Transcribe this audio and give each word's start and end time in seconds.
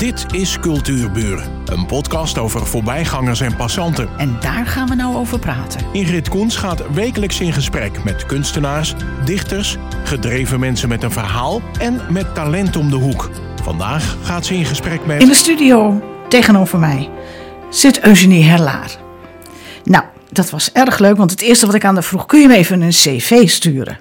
Dit 0.00 0.26
is 0.32 0.58
Cultuurburen, 0.60 1.62
een 1.64 1.86
podcast 1.86 2.38
over 2.38 2.66
voorbijgangers 2.66 3.40
en 3.40 3.56
passanten. 3.56 4.08
En 4.18 4.36
daar 4.40 4.66
gaan 4.66 4.88
we 4.88 4.94
nou 4.94 5.16
over 5.16 5.38
praten. 5.38 5.80
Ingrid 5.92 6.28
Koens 6.28 6.56
gaat 6.56 6.92
wekelijks 6.92 7.40
in 7.40 7.52
gesprek 7.52 8.04
met 8.04 8.26
kunstenaars, 8.26 8.94
dichters, 9.24 9.76
gedreven 10.04 10.60
mensen 10.60 10.88
met 10.88 11.02
een 11.02 11.10
verhaal 11.10 11.60
en 11.78 12.00
met 12.10 12.34
talent 12.34 12.76
om 12.76 12.90
de 12.90 12.96
hoek. 12.96 13.30
Vandaag 13.62 14.16
gaat 14.22 14.46
ze 14.46 14.54
in 14.54 14.64
gesprek 14.64 15.06
met. 15.06 15.22
In 15.22 15.28
de 15.28 15.34
studio 15.34 16.02
tegenover 16.28 16.78
mij 16.78 17.10
zit 17.70 18.00
Eugenie 18.00 18.44
Herlaar. 18.44 18.96
Nou, 19.84 20.04
dat 20.30 20.50
was 20.50 20.72
erg 20.72 20.98
leuk, 20.98 21.16
want 21.16 21.30
het 21.30 21.40
eerste 21.40 21.66
wat 21.66 21.74
ik 21.74 21.84
aan 21.84 21.94
haar 21.94 22.04
vroeg: 22.04 22.26
kun 22.26 22.40
je 22.40 22.48
me 22.48 22.56
even 22.56 22.80
een 22.80 22.90
CV 22.90 23.48
sturen? 23.48 23.98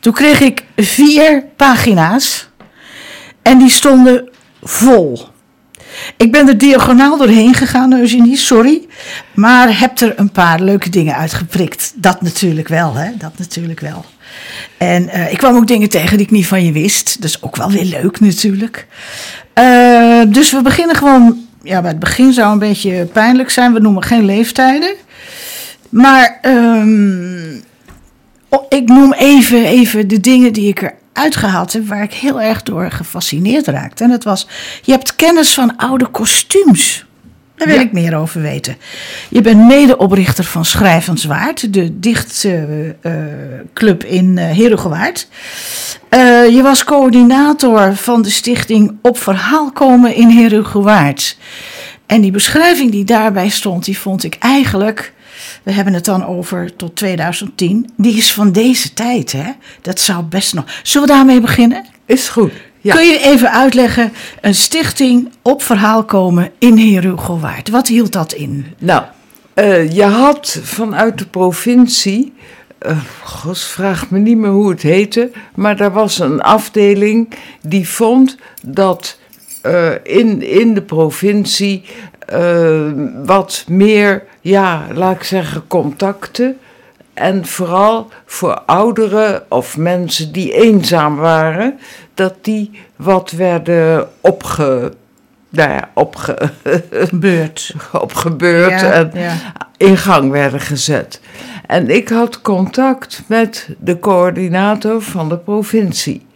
Toen 0.00 0.12
kreeg 0.12 0.40
ik 0.40 0.64
vier 0.76 1.44
pagina's 1.56 2.48
en 3.42 3.58
die 3.58 3.70
stonden 3.70 4.31
vol. 4.62 5.30
Ik 6.16 6.32
ben 6.32 6.48
er 6.48 6.58
diagonaal 6.58 7.18
doorheen 7.18 7.54
gegaan, 7.54 7.92
Eugenie, 7.92 8.36
sorry. 8.36 8.86
Maar 9.34 9.78
heb 9.78 10.00
er 10.00 10.18
een 10.18 10.30
paar 10.30 10.60
leuke 10.60 10.90
dingen 10.90 11.16
uitgeprikt. 11.16 11.92
Dat 11.96 12.22
natuurlijk 12.22 12.68
wel, 12.68 12.94
hè? 12.94 13.10
Dat 13.18 13.32
natuurlijk 13.38 13.80
wel. 13.80 14.04
En 14.78 15.02
uh, 15.02 15.32
ik 15.32 15.38
kwam 15.38 15.56
ook 15.56 15.66
dingen 15.66 15.88
tegen 15.88 16.16
die 16.16 16.26
ik 16.26 16.32
niet 16.32 16.46
van 16.46 16.64
je 16.64 16.72
wist. 16.72 17.18
Is 17.20 17.42
ook 17.42 17.56
wel 17.56 17.70
weer 17.70 17.84
leuk 17.84 18.20
natuurlijk. 18.20 18.86
Uh, 19.58 20.22
dus 20.28 20.52
we 20.52 20.62
beginnen 20.62 20.96
gewoon. 20.96 21.46
Ja, 21.62 21.80
bij 21.80 21.90
het 21.90 21.98
begin 21.98 22.32
zou 22.32 22.52
een 22.52 22.58
beetje 22.58 23.04
pijnlijk 23.04 23.50
zijn. 23.50 23.72
We 23.72 23.80
noemen 23.80 24.02
geen 24.02 24.24
leeftijden. 24.24 24.94
Maar 25.88 26.38
um, 26.42 27.62
ik 28.68 28.88
noem 28.88 29.12
even, 29.12 29.64
even 29.64 30.08
de 30.08 30.20
dingen 30.20 30.52
die 30.52 30.68
ik 30.68 30.82
er 30.82 30.94
uitgehaald 31.12 31.72
heb, 31.72 31.86
waar 31.86 32.02
ik 32.02 32.12
heel 32.12 32.40
erg 32.40 32.62
door 32.62 32.90
gefascineerd 32.90 33.66
raakte. 33.66 34.04
En 34.04 34.10
dat 34.10 34.24
was, 34.24 34.46
je 34.82 34.92
hebt 34.92 35.16
kennis 35.16 35.54
van 35.54 35.76
oude 35.76 36.06
kostuums. 36.06 37.04
Daar 37.56 37.68
wil 37.68 37.76
ja. 37.76 37.82
ik 37.82 37.92
meer 37.92 38.16
over 38.16 38.42
weten. 38.42 38.76
Je 39.28 39.40
bent 39.40 39.66
medeoprichter 39.66 40.44
van 40.44 40.64
Schrijvenswaard, 40.64 41.72
de 41.72 41.98
dichtclub 41.98 44.04
uh, 44.04 44.12
in 44.12 44.36
uh, 44.36 44.44
Herugewaard. 44.44 45.28
Uh, 46.10 46.48
je 46.48 46.62
was 46.62 46.84
coördinator 46.84 47.96
van 47.96 48.22
de 48.22 48.30
stichting 48.30 48.98
Op 49.02 49.18
Verhaal 49.18 49.72
komen 49.72 50.14
in 50.14 50.30
Herugewaard. 50.30 51.36
En 52.06 52.20
die 52.20 52.30
beschrijving 52.30 52.90
die 52.90 53.04
daarbij 53.04 53.48
stond, 53.48 53.84
die 53.84 53.98
vond 53.98 54.24
ik 54.24 54.36
eigenlijk 54.38 55.12
we 55.62 55.72
hebben 55.72 55.94
het 55.94 56.04
dan 56.04 56.26
over 56.26 56.76
tot 56.76 56.96
2010. 56.96 57.90
Die 57.96 58.16
is 58.16 58.32
van 58.32 58.52
deze 58.52 58.94
tijd, 58.94 59.32
hè? 59.32 59.50
Dat 59.80 60.00
zou 60.00 60.22
best 60.22 60.54
nog. 60.54 60.64
Zullen 60.82 61.08
we 61.08 61.14
daarmee 61.14 61.40
beginnen? 61.40 61.86
Is 62.06 62.28
goed. 62.28 62.52
Ja. 62.80 62.94
Kun 62.94 63.06
je 63.06 63.18
even 63.18 63.52
uitleggen, 63.52 64.12
een 64.40 64.54
stichting 64.54 65.30
op 65.42 65.62
verhaal 65.62 66.04
komen 66.04 66.50
in 66.58 66.78
Herugowaard. 66.78 67.68
Wat 67.68 67.88
hield 67.88 68.12
dat 68.12 68.32
in? 68.32 68.66
Nou, 68.78 69.02
uh, 69.54 69.92
je 69.92 70.02
had 70.02 70.60
vanuit 70.62 71.18
de 71.18 71.26
provincie, 71.26 72.32
uh, 72.86 72.98
gos, 73.22 73.64
vraag 73.64 74.10
me 74.10 74.18
niet 74.18 74.36
meer 74.36 74.50
hoe 74.50 74.70
het 74.70 74.82
heette, 74.82 75.30
maar 75.54 75.80
er 75.80 75.92
was 75.92 76.18
een 76.18 76.40
afdeling 76.40 77.28
die 77.60 77.88
vond 77.88 78.36
dat 78.62 79.18
uh, 79.66 79.90
in, 80.02 80.42
in 80.42 80.74
de 80.74 80.82
provincie 80.82 81.84
wat 83.24 83.64
meer 83.68 84.24
ja, 84.40 84.86
laat 84.94 85.14
ik 85.14 85.22
zeggen, 85.22 85.66
contacten. 85.66 86.58
En 87.14 87.46
vooral 87.46 88.08
voor 88.26 88.62
ouderen 88.66 89.42
of 89.48 89.76
mensen 89.76 90.32
die 90.32 90.52
eenzaam 90.52 91.16
waren, 91.16 91.78
dat 92.14 92.34
die 92.40 92.70
wat 92.96 93.30
werden 93.30 94.08
opge. 94.20 94.92
Nou 95.48 95.70
ja, 95.70 95.90
opgebeurd. 95.94 97.74
opgebeurd 97.92 98.80
ja, 98.80 98.92
en 98.92 99.10
ja. 99.14 99.34
in 99.76 99.96
gang 99.96 100.30
werden 100.30 100.60
gezet. 100.60 101.20
En 101.66 101.90
ik 101.90 102.08
had 102.08 102.40
contact 102.40 103.22
met 103.26 103.68
de 103.78 103.98
coördinator 103.98 105.02
van 105.02 105.28
de 105.28 105.38
provincie. 105.38 106.26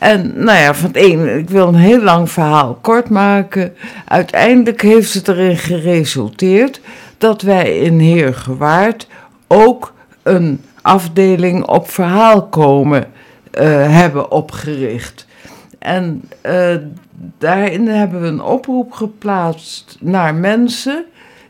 En 0.00 0.32
nou 0.44 0.58
ja, 0.58 0.74
van 0.74 0.88
het 0.88 0.96
een, 0.96 1.38
ik 1.38 1.50
wil 1.50 1.68
een 1.68 1.74
heel 1.74 2.02
lang 2.02 2.30
verhaal 2.30 2.78
kort 2.80 3.08
maken. 3.08 3.74
Uiteindelijk 4.04 4.82
heeft 4.82 5.14
het 5.14 5.28
erin 5.28 5.56
geresulteerd 5.56 6.80
dat 7.18 7.42
wij 7.42 7.78
in 7.78 7.98
Heergewaard 7.98 9.06
ook 9.46 9.92
een 10.22 10.64
afdeling 10.82 11.66
op 11.66 11.90
verhaal 11.90 12.46
komen 12.46 13.04
uh, 13.04 13.62
hebben 13.94 14.30
opgericht. 14.30 15.26
En 15.78 16.22
uh, 16.46 16.74
daarin 17.38 17.88
hebben 17.88 18.20
we 18.20 18.26
een 18.26 18.42
oproep 18.42 18.92
geplaatst 18.92 19.96
naar 20.00 20.34
mensen 20.34 21.04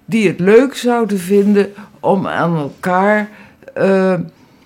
die 0.04 0.28
het 0.28 0.40
leuk 0.40 0.74
zouden 0.74 1.18
vinden 1.18 1.72
om 2.00 2.26
aan 2.26 2.56
elkaar 2.56 3.28
uh, 3.76 4.14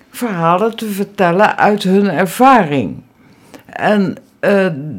verhalen 0.09 0.75
te 0.75 0.89
vertellen 0.89 1.57
uit 1.57 1.83
hun 1.83 2.09
ervaring. 2.09 3.03
En 3.75 4.17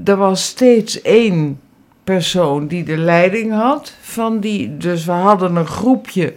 er 0.04 0.16
was 0.16 0.44
steeds 0.44 1.03
één 1.03 1.60
persoon 2.04 2.66
die 2.66 2.84
de 2.84 2.97
leiding 2.97 3.53
had 3.53 3.92
van 4.00 4.41
die. 4.41 4.76
Dus 4.76 5.04
we 5.04 5.12
hadden 5.12 5.56
een 5.56 5.66
groepje 5.66 6.34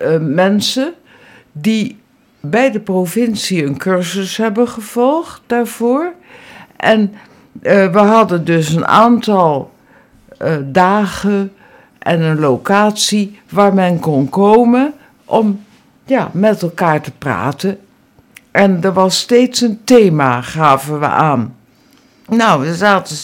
uh, 0.00 0.18
mensen 0.20 0.94
die 1.52 1.98
bij 2.40 2.70
de 2.70 2.80
provincie 2.80 3.64
een 3.64 3.78
cursus 3.78 4.36
hebben 4.36 4.68
gevolgd 4.68 5.42
daarvoor. 5.46 6.12
En 6.76 7.12
uh, 7.62 7.92
we 7.92 7.98
hadden 7.98 8.44
dus 8.44 8.72
een 8.72 8.86
aantal 8.86 9.70
uh, 10.42 10.56
dagen 10.64 11.52
en 11.98 12.20
een 12.20 12.38
locatie 12.38 13.40
waar 13.50 13.74
men 13.74 14.00
kon 14.00 14.28
komen 14.28 14.94
om 15.24 15.64
ja, 16.04 16.30
met 16.32 16.62
elkaar 16.62 17.00
te 17.00 17.12
praten. 17.18 17.78
En 18.50 18.82
er 18.82 18.92
was 18.92 19.18
steeds 19.18 19.60
een 19.60 19.80
thema, 19.84 20.40
gaven 20.40 21.00
we 21.00 21.06
aan. 21.06 21.56
Nou, 22.28 22.66
we 22.66 22.74
zaten 22.74 23.16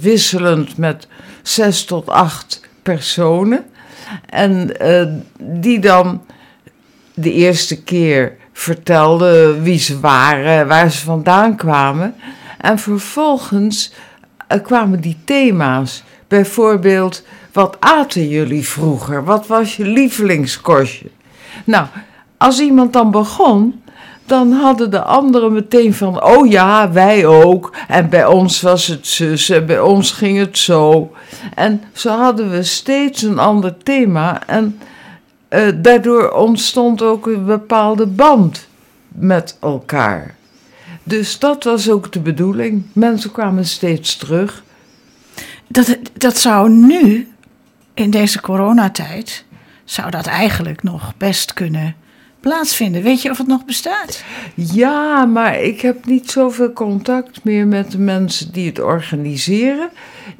wisselend 0.00 0.76
met 0.76 1.06
zes 1.42 1.84
tot 1.84 2.08
acht 2.08 2.60
personen. 2.82 3.64
En 4.26 4.74
uh, 4.82 5.06
die 5.38 5.78
dan 5.78 6.22
de 7.14 7.32
eerste 7.32 7.82
keer 7.82 8.36
vertelden 8.52 9.62
wie 9.62 9.78
ze 9.78 10.00
waren, 10.00 10.66
waar 10.66 10.90
ze 10.90 11.04
vandaan 11.04 11.56
kwamen. 11.56 12.14
En 12.58 12.78
vervolgens 12.78 13.92
uh, 14.48 14.62
kwamen 14.62 15.00
die 15.00 15.18
thema's. 15.24 16.02
Bijvoorbeeld, 16.28 17.24
wat 17.52 17.76
aten 17.80 18.28
jullie 18.28 18.68
vroeger? 18.68 19.24
Wat 19.24 19.46
was 19.46 19.76
je 19.76 19.84
lievelingskostje? 19.84 21.10
Nou, 21.64 21.86
als 22.36 22.60
iemand 22.60 22.92
dan 22.92 23.10
begon, 23.10 23.81
dan 24.26 24.52
hadden 24.52 24.90
de 24.90 25.02
anderen 25.02 25.52
meteen 25.52 25.94
van: 25.94 26.24
oh 26.24 26.50
ja, 26.50 26.92
wij 26.92 27.26
ook. 27.26 27.74
En 27.88 28.08
bij 28.08 28.26
ons 28.26 28.60
was 28.60 28.86
het 28.86 29.06
zus 29.06 29.48
en 29.48 29.66
bij 29.66 29.80
ons 29.80 30.10
ging 30.10 30.38
het 30.38 30.58
zo. 30.58 31.12
En 31.54 31.82
zo 31.92 32.10
hadden 32.10 32.50
we 32.50 32.62
steeds 32.62 33.22
een 33.22 33.38
ander 33.38 33.78
thema. 33.78 34.46
En 34.46 34.78
uh, 35.50 35.68
daardoor 35.76 36.30
ontstond 36.30 37.02
ook 37.02 37.26
een 37.26 37.44
bepaalde 37.44 38.06
band 38.06 38.66
met 39.08 39.56
elkaar. 39.60 40.34
Dus 41.02 41.38
dat 41.38 41.64
was 41.64 41.90
ook 41.90 42.12
de 42.12 42.20
bedoeling. 42.20 42.84
Mensen 42.92 43.32
kwamen 43.32 43.66
steeds 43.66 44.16
terug. 44.16 44.62
Dat, 45.66 45.98
dat 46.12 46.38
zou 46.38 46.70
nu, 46.70 47.28
in 47.94 48.10
deze 48.10 48.40
coronatijd, 48.40 49.44
zou 49.84 50.10
dat 50.10 50.26
eigenlijk 50.26 50.82
nog 50.82 51.12
best 51.16 51.52
kunnen 51.52 51.96
plaatsvinden. 52.42 53.02
Weet 53.02 53.22
je 53.22 53.30
of 53.30 53.38
het 53.38 53.46
nog 53.46 53.64
bestaat? 53.64 54.24
Ja, 54.54 55.24
maar 55.24 55.60
ik 55.60 55.80
heb 55.80 56.06
niet 56.06 56.30
zoveel 56.30 56.72
contact 56.72 57.44
meer 57.44 57.66
met 57.66 57.90
de 57.90 57.98
mensen 57.98 58.52
die 58.52 58.66
het 58.66 58.80
organiseren. 58.80 59.90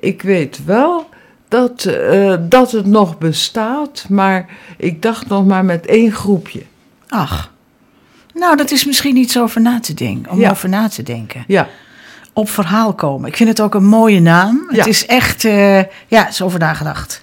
Ik 0.01 0.23
weet 0.23 0.65
wel 0.65 1.09
dat, 1.49 1.85
uh, 1.85 2.35
dat 2.41 2.73
het 2.73 2.87
nog 2.87 3.19
bestaat, 3.19 4.07
maar 4.09 4.47
ik 4.77 5.03
dacht 5.03 5.29
nog 5.29 5.47
maar 5.47 5.65
met 5.65 5.87
één 5.87 6.13
groepje. 6.13 6.63
Ach, 7.09 7.53
nou, 8.35 8.57
dat 8.57 8.71
is 8.71 8.85
misschien 8.85 9.17
iets 9.17 9.39
over 9.39 9.61
na 9.61 9.81
te 9.81 9.95
denken, 9.95 10.33
om 10.33 10.41
ja. 10.41 10.51
over 10.51 10.69
na 10.69 10.89
te 10.89 11.03
denken. 11.03 11.45
Ja. 11.47 11.69
Op 12.33 12.49
verhaal 12.49 12.95
komen. 12.95 13.29
Ik 13.29 13.37
vind 13.37 13.49
het 13.49 13.61
ook 13.61 13.75
een 13.75 13.87
mooie 13.87 14.21
naam. 14.21 14.69
Ja. 14.71 14.77
Het 14.77 14.87
is 14.87 15.07
echt, 15.07 15.45
uh, 15.45 15.79
ja, 15.79 15.89
het 16.09 16.29
is 16.29 16.43
over 16.43 16.59
nagedacht. 16.59 17.23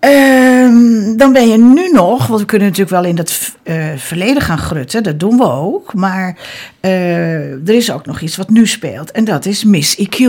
Um, 0.00 1.16
dan 1.16 1.32
ben 1.32 1.48
je 1.48 1.58
nu 1.58 1.90
nog, 1.92 2.26
want 2.26 2.40
we 2.40 2.46
kunnen 2.46 2.68
natuurlijk 2.68 2.96
wel 2.96 3.04
in 3.04 3.16
dat 3.16 3.54
uh, 3.64 3.96
verleden 3.96 4.42
gaan 4.42 4.58
grutten, 4.58 5.02
dat 5.02 5.20
doen 5.20 5.36
we 5.36 5.50
ook. 5.50 5.94
Maar 5.94 6.38
uh, 6.80 7.68
er 7.68 7.74
is 7.74 7.92
ook 7.92 8.06
nog 8.06 8.20
iets 8.20 8.36
wat 8.36 8.50
nu 8.50 8.66
speelt 8.66 9.10
en 9.10 9.24
dat 9.24 9.46
is 9.46 9.64
Miss 9.64 9.96
IQ. 10.00 10.26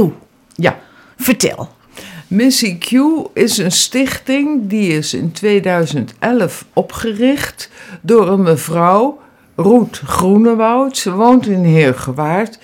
Ja. 0.56 0.79
Vertel. 1.18 1.69
Miss 2.27 2.65
IQ 2.65 2.91
is 3.33 3.57
een 3.57 3.71
stichting 3.71 4.69
die 4.69 4.97
is 4.97 5.13
in 5.13 5.31
2011 5.31 6.65
opgericht 6.73 7.69
door 8.01 8.27
een 8.29 8.41
mevrouw, 8.41 9.19
Roet 9.56 10.01
Groenewoud. 10.06 10.97
Ze 10.97 11.12
woont 11.12 11.47
in 11.47 11.63
Heergewaard. 11.63 12.59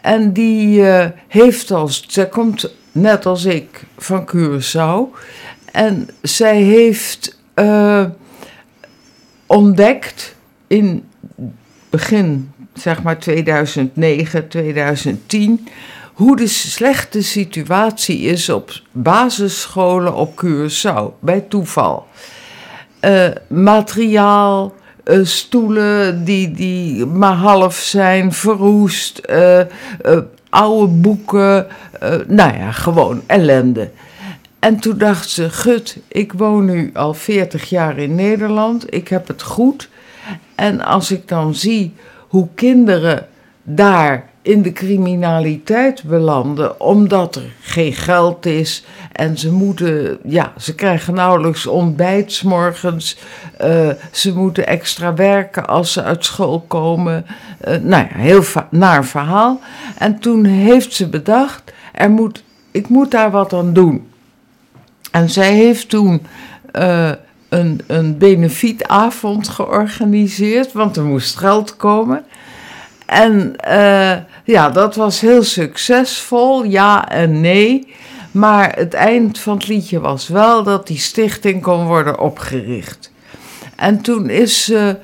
En 0.00 0.32
die 0.32 0.78
uh, 0.78 1.04
heeft 1.28 1.70
als, 1.70 2.04
zij 2.08 2.28
komt 2.28 2.74
net 2.92 3.26
als 3.26 3.44
ik 3.44 3.82
van 3.98 4.28
Curaçao. 4.34 5.18
En 5.72 6.08
zij 6.22 6.62
heeft 6.62 7.38
uh, 7.54 8.04
ontdekt 9.46 10.34
in 10.66 11.04
begin, 11.90 12.52
zeg 12.74 13.02
maar 13.02 13.18
2009, 13.18 14.48
2010, 14.48 15.68
hoe 16.12 16.36
de 16.36 16.46
slechte 16.46 17.22
situatie 17.22 18.20
is 18.20 18.48
op 18.48 18.70
basisscholen 18.90 20.14
op 20.14 20.44
Curaçao, 20.44 21.20
bij 21.20 21.40
toeval. 21.40 22.06
Uh, 23.00 23.26
materiaal, 23.48 24.74
uh, 25.04 25.24
stoelen 25.24 26.24
die, 26.24 26.50
die 26.50 27.06
maar 27.06 27.34
half 27.34 27.74
zijn, 27.74 28.32
verroest, 28.32 29.20
oude 30.50 30.92
boeken, 30.92 31.66
nou 32.26 32.56
ja, 32.58 32.72
gewoon 32.72 33.22
ellende. 33.26 33.90
En 34.62 34.78
toen 34.78 34.98
dacht 34.98 35.28
ze, 35.28 35.50
gut, 35.50 35.98
ik 36.08 36.32
woon 36.32 36.64
nu 36.64 36.90
al 36.94 37.14
40 37.14 37.68
jaar 37.68 37.98
in 37.98 38.14
Nederland, 38.14 38.94
ik 38.94 39.08
heb 39.08 39.28
het 39.28 39.42
goed. 39.42 39.88
En 40.54 40.80
als 40.80 41.10
ik 41.10 41.28
dan 41.28 41.54
zie 41.54 41.94
hoe 42.28 42.48
kinderen 42.54 43.26
daar 43.62 44.28
in 44.42 44.62
de 44.62 44.72
criminaliteit 44.72 46.02
belanden, 46.02 46.80
omdat 46.80 47.36
er 47.36 47.52
geen 47.60 47.92
geld 47.92 48.46
is 48.46 48.84
en 49.12 49.38
ze 49.38 49.52
moeten, 49.52 50.18
ja, 50.24 50.52
ze 50.58 50.74
krijgen 50.74 51.14
nauwelijks 51.14 51.66
ontbijt 51.66 52.42
morgens, 52.44 53.18
uh, 53.64 53.88
ze 54.10 54.34
moeten 54.34 54.66
extra 54.66 55.14
werken 55.14 55.66
als 55.66 55.92
ze 55.92 56.02
uit 56.02 56.24
school 56.24 56.64
komen. 56.68 57.26
Uh, 57.68 57.76
nou 57.76 58.06
ja, 58.10 58.18
heel 58.18 58.42
naar 58.70 59.04
verhaal. 59.04 59.60
En 59.98 60.18
toen 60.18 60.44
heeft 60.44 60.92
ze 60.92 61.08
bedacht, 61.08 61.72
er 61.92 62.10
moet, 62.10 62.42
ik 62.70 62.88
moet 62.88 63.10
daar 63.10 63.30
wat 63.30 63.52
aan 63.52 63.72
doen. 63.72 64.10
En 65.12 65.30
zij 65.30 65.54
heeft 65.54 65.88
toen 65.88 66.26
uh, 66.72 67.10
een, 67.48 67.80
een 67.86 68.18
benefietavond 68.18 69.48
georganiseerd, 69.48 70.72
want 70.72 70.96
er 70.96 71.04
moest 71.04 71.36
geld 71.36 71.76
komen. 71.76 72.24
En 73.06 73.56
uh, 73.68 74.12
ja, 74.44 74.70
dat 74.70 74.94
was 74.94 75.20
heel 75.20 75.42
succesvol, 75.42 76.64
ja 76.64 77.08
en 77.08 77.40
nee. 77.40 77.94
Maar 78.30 78.76
het 78.76 78.94
eind 78.94 79.38
van 79.38 79.54
het 79.54 79.68
liedje 79.68 80.00
was 80.00 80.28
wel 80.28 80.62
dat 80.62 80.86
die 80.86 80.98
stichting 80.98 81.62
kon 81.62 81.86
worden 81.86 82.18
opgericht. 82.18 83.12
En 83.76 84.00
toen 84.00 84.30
is 84.30 84.64
ze 84.64 84.96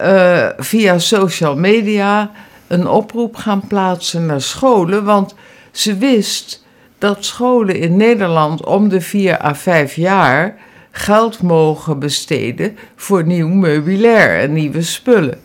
uh, 0.00 0.48
via 0.56 0.98
social 0.98 1.56
media 1.56 2.30
een 2.66 2.88
oproep 2.88 3.36
gaan 3.36 3.66
plaatsen 3.66 4.26
naar 4.26 4.40
scholen, 4.40 5.04
want 5.04 5.34
ze 5.72 5.96
wist 5.96 6.63
dat 7.04 7.24
scholen 7.24 7.76
in 7.76 7.96
Nederland 7.96 8.64
om 8.64 8.88
de 8.88 9.00
vier 9.00 9.42
à 9.44 9.54
vijf 9.54 9.94
jaar 9.94 10.56
geld 10.90 11.42
mogen 11.42 11.98
besteden 11.98 12.76
voor 12.96 13.24
nieuw 13.24 13.48
meubilair 13.48 14.40
en 14.40 14.52
nieuwe 14.52 14.82
spullen. 14.82 15.40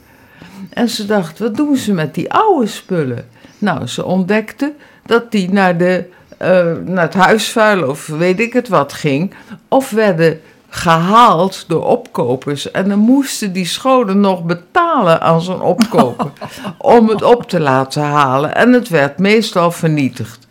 En 0.69 0.89
ze 0.89 1.05
dacht, 1.05 1.39
wat 1.39 1.55
doen 1.55 1.75
ze 1.75 1.93
met 1.93 2.13
die 2.13 2.33
oude 2.33 2.67
spullen? 2.67 3.27
Nou, 3.57 3.87
ze 3.87 4.05
ontdekte 4.05 4.73
dat 5.05 5.31
die 5.31 5.51
naar, 5.51 5.77
de, 5.77 6.05
uh, 6.41 6.47
naar 6.85 7.05
het 7.05 7.13
huisvuil 7.13 7.89
of 7.89 8.07
weet 8.07 8.39
ik 8.39 8.53
het 8.53 8.67
wat 8.67 8.93
ging, 8.93 9.33
of 9.67 9.89
werden 9.89 10.41
gehaald 10.69 11.65
door 11.67 11.85
opkopers. 11.85 12.71
En 12.71 12.89
dan 12.89 12.99
moesten 12.99 13.53
die 13.53 13.65
scholen 13.65 14.19
nog 14.19 14.43
betalen 14.43 15.21
aan 15.21 15.41
zo'n 15.41 15.61
opkoper 15.61 16.31
om 16.77 17.09
het 17.09 17.23
op 17.23 17.49
te 17.49 17.59
laten 17.59 18.03
halen. 18.03 18.55
En 18.55 18.73
het 18.73 18.89
werd 18.89 19.17
meestal 19.17 19.71
vernietigd. 19.71 20.47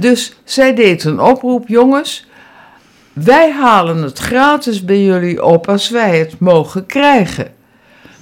Dus 0.00 0.34
zij 0.44 0.74
deed 0.74 1.04
een 1.04 1.20
oproep, 1.20 1.68
jongens, 1.68 2.26
wij 3.12 3.52
halen 3.52 4.02
het 4.02 4.18
gratis 4.18 4.84
bij 4.84 5.02
jullie 5.02 5.44
op 5.44 5.68
als 5.68 5.88
wij 5.88 6.18
het 6.18 6.38
mogen 6.38 6.86
krijgen. 6.86 7.52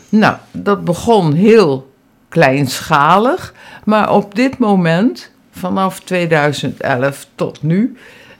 Nou, 0.08 0.36
dat 0.50 0.84
begon 0.84 1.32
heel 1.32 1.92
kleinschalig, 2.28 3.54
maar 3.84 4.12
op 4.12 4.34
dit 4.34 4.58
moment, 4.58 5.30
vanaf 5.50 6.00
2011 6.00 7.26
tot 7.34 7.62
nu, 7.62 7.96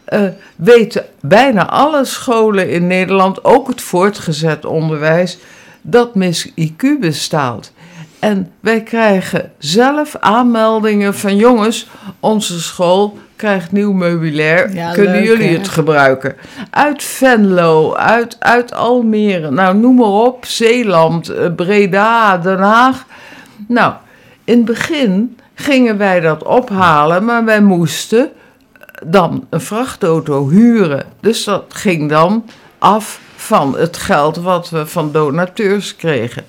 uh, 0.09 0.23
weten 0.57 1.05
bijna 1.21 1.69
alle 1.69 2.05
scholen 2.05 2.71
in 2.71 2.87
Nederland, 2.87 3.45
ook 3.45 3.69
het 3.69 3.81
voortgezet 3.81 4.65
onderwijs, 4.65 5.39
dat 5.83 6.15
Miss 6.15 6.49
IQ 6.49 7.01
bestaat. 7.01 7.73
En 8.19 8.53
wij 8.61 8.83
krijgen 8.83 9.53
zelf 9.59 10.17
aanmeldingen 10.17 11.15
van 11.15 11.37
jongens, 11.37 11.87
onze 12.21 12.61
school 12.61 13.19
krijgt 13.39 13.73
nieuw 13.73 13.93
meubilair. 13.93 14.75
Ja, 14.75 14.93
Kunnen 14.93 15.23
jullie 15.23 15.59
het 15.59 15.69
gebruiken? 15.69 16.37
Uit 16.71 17.03
Venlo, 17.03 17.95
uit, 17.95 18.37
uit 18.39 18.75
Almere, 18.75 19.51
nou 19.51 19.77
noem 19.77 19.95
maar 19.97 20.07
op, 20.07 20.45
Zeeland, 20.47 21.29
eh, 21.29 21.55
Breda, 21.55 22.39
Den 22.39 22.59
Haag. 22.59 23.05
Nou, 23.69 23.93
in 24.45 24.57
het 24.57 24.65
begin 24.65 25.37
gingen 25.55 25.99
wij 25.99 26.21
dat 26.21 26.43
ophalen, 26.45 27.25
maar 27.25 27.45
wij 27.45 27.61
moesten 27.61 28.31
dan 29.07 29.47
een 29.51 29.61
vrachtauto 29.61 30.49
huren. 30.49 31.05
Dus 31.21 31.45
dat 31.45 31.65
ging 31.69 32.11
dan 32.11 32.45
af 32.79 33.21
van 33.37 33.79
het 33.79 33.97
geld 33.97 34.37
wat 34.37 34.71
we 34.71 34.87
van 34.87 35.13
donateurs 35.13 35.97
kregen. 35.97 36.45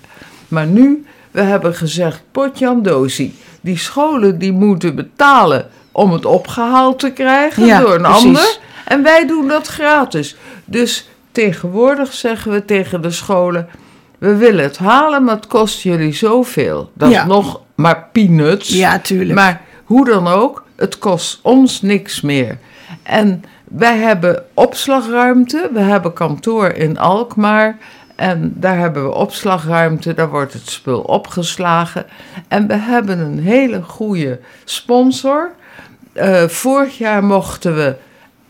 Maar 0.48 0.66
nu, 0.68 1.06
we 1.32 1.42
hebben 1.42 1.76
gezegd, 1.76 2.22
potjandosi, 2.32 3.36
die 3.62 3.78
scholen 3.78 4.40
die 4.40 4.52
moeten 4.52 4.96
betalen 4.96 5.68
om 6.00 6.12
het 6.12 6.26
opgehaald 6.26 7.00
te 7.00 7.12
krijgen 7.12 7.82
door 7.82 7.96
een 7.96 8.06
ander. 8.06 8.58
En 8.86 9.04
wij 9.04 9.28
doen 9.28 9.48
dat 9.48 9.68
gratis. 9.68 10.36
Dus 10.66 11.10
tegenwoordig 11.32 12.14
zeggen 12.14 12.52
we 12.52 12.66
tegen 12.66 13.02
de 13.02 13.12
scholen: 13.12 13.70
we 14.18 14.36
willen 14.36 14.64
het 14.64 14.78
halen, 14.78 15.24
maar 15.24 15.36
het 15.36 15.48
kost 15.48 15.82
jullie 15.82 16.14
zoveel. 16.14 16.92
Dat 16.94 17.12
is 17.12 17.24
nog 17.24 17.62
maar 17.76 18.08
peanuts. 18.12 18.70
Ja, 18.70 19.00
tuurlijk. 19.00 19.34
Maar 19.34 19.62
hoe 19.84 20.06
dan 20.06 20.28
ook, 20.28 20.64
het 20.76 21.00
kost 21.00 21.40
ons 21.42 21.82
niks 21.82 22.22
meer. 22.22 22.58
En 23.04 23.44
wij 23.64 23.98
hebben 23.98 24.44
opslagruimte. 24.54 25.70
We 25.74 25.80
hebben 25.80 26.14
kantoor 26.14 26.68
in 26.68 26.98
Alkmaar. 26.98 27.78
En 28.16 28.54
daar 28.56 28.78
hebben 28.78 29.04
we 29.04 29.14
opslagruimte, 29.14 30.14
daar 30.14 30.30
wordt 30.30 30.54
het 30.54 30.70
spul 30.70 31.00
opgeslagen. 31.00 32.06
En 32.48 32.68
we 32.68 32.76
hebben 32.76 33.20
een 33.20 33.40
hele 33.40 33.82
goede 33.82 34.40
sponsor. 34.64 35.52
Uh, 36.20 36.48
vorig 36.48 36.98
jaar 36.98 37.24
mochten 37.24 37.76
we 37.76 37.96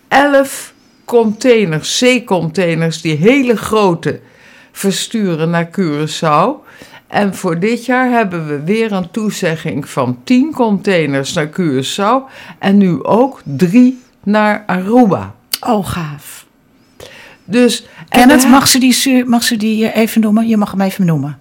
11 0.07 0.74
containers, 1.05 1.98
zeecontainers, 1.98 3.01
die 3.01 3.15
hele 3.15 3.58
grote, 3.58 4.20
versturen 4.72 5.50
naar 5.50 5.70
Curaçao. 5.79 6.67
En 7.08 7.36
voor 7.36 7.60
dit 7.60 7.86
jaar 7.86 8.10
hebben 8.10 8.48
we 8.48 8.63
weer 8.63 8.91
een 8.91 9.12
toezegging 9.12 9.89
van 9.89 10.20
10 10.24 10.51
containers 10.53 11.34
naar 11.34 11.50
Curaçao 11.50 12.32
en 12.60 12.77
nu 12.77 13.03
ook 13.03 13.41
3 13.43 14.01
naar 14.24 14.63
Aruba. 14.65 15.36
Oh, 15.67 15.88
gaaf. 15.88 16.46
Dus, 17.46 17.88
Kenneth, 18.10 18.50
mag 18.50 18.67
ze, 18.67 18.79
die, 18.79 19.25
mag 19.25 19.43
ze 19.43 19.58
die 19.58 19.89
eh, 19.89 20.01
even 20.01 20.22
noemen? 20.22 20.48
Je 20.48 20.58
mag 20.58 20.72
hem 20.72 20.82
even 20.82 21.05
noemen. 21.05 21.39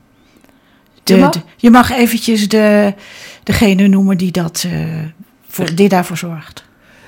De, 1.02 1.14
je, 1.14 1.20
mag? 1.20 1.30
De, 1.30 1.40
je 1.56 1.70
mag 1.70 1.90
eventjes 1.90 2.48
de, 2.48 2.94
degene 3.42 3.88
noemen 3.88 4.16
die 4.16 4.30
dat 4.32 4.64
uh, 4.66 4.72
voor, 5.66 5.74
die 5.74 5.88
daarvoor 5.88 6.16
zorgt. 6.16 6.64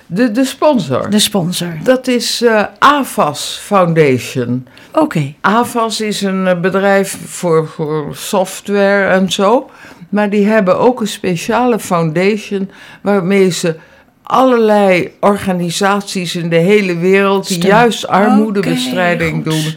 De, 0.07 0.31
de 0.31 0.45
sponsor? 0.45 1.11
De 1.11 1.19
sponsor. 1.19 1.79
Dat 1.83 2.07
is 2.07 2.43
uh, 2.43 2.65
AVAS 2.79 3.61
Foundation. 3.63 4.67
Oké. 4.89 5.01
Okay. 5.01 5.37
AVAS 5.41 6.01
is 6.01 6.23
een 6.23 6.47
eh, 6.47 6.61
bedrijf 6.61 7.19
voor, 7.27 7.69
voor 7.69 8.17
software 8.17 9.07
en 9.07 9.33
zo. 9.33 9.71
Maar 10.09 10.31
die 10.31 10.47
hebben 10.47 10.79
ook 10.79 11.01
een 11.01 11.09
speciale 11.09 11.79
foundation 11.79 12.71
waarmee 13.03 13.51
ze 13.51 13.77
allerlei 14.23 15.13
organisaties 15.21 16.37
in 16.37 16.49
de 16.49 16.57
hele 16.57 16.97
wereld 16.97 17.49
die 17.49 17.67
juist 17.67 18.07
armoedebestrijding 18.07 19.45
doen, 19.45 19.75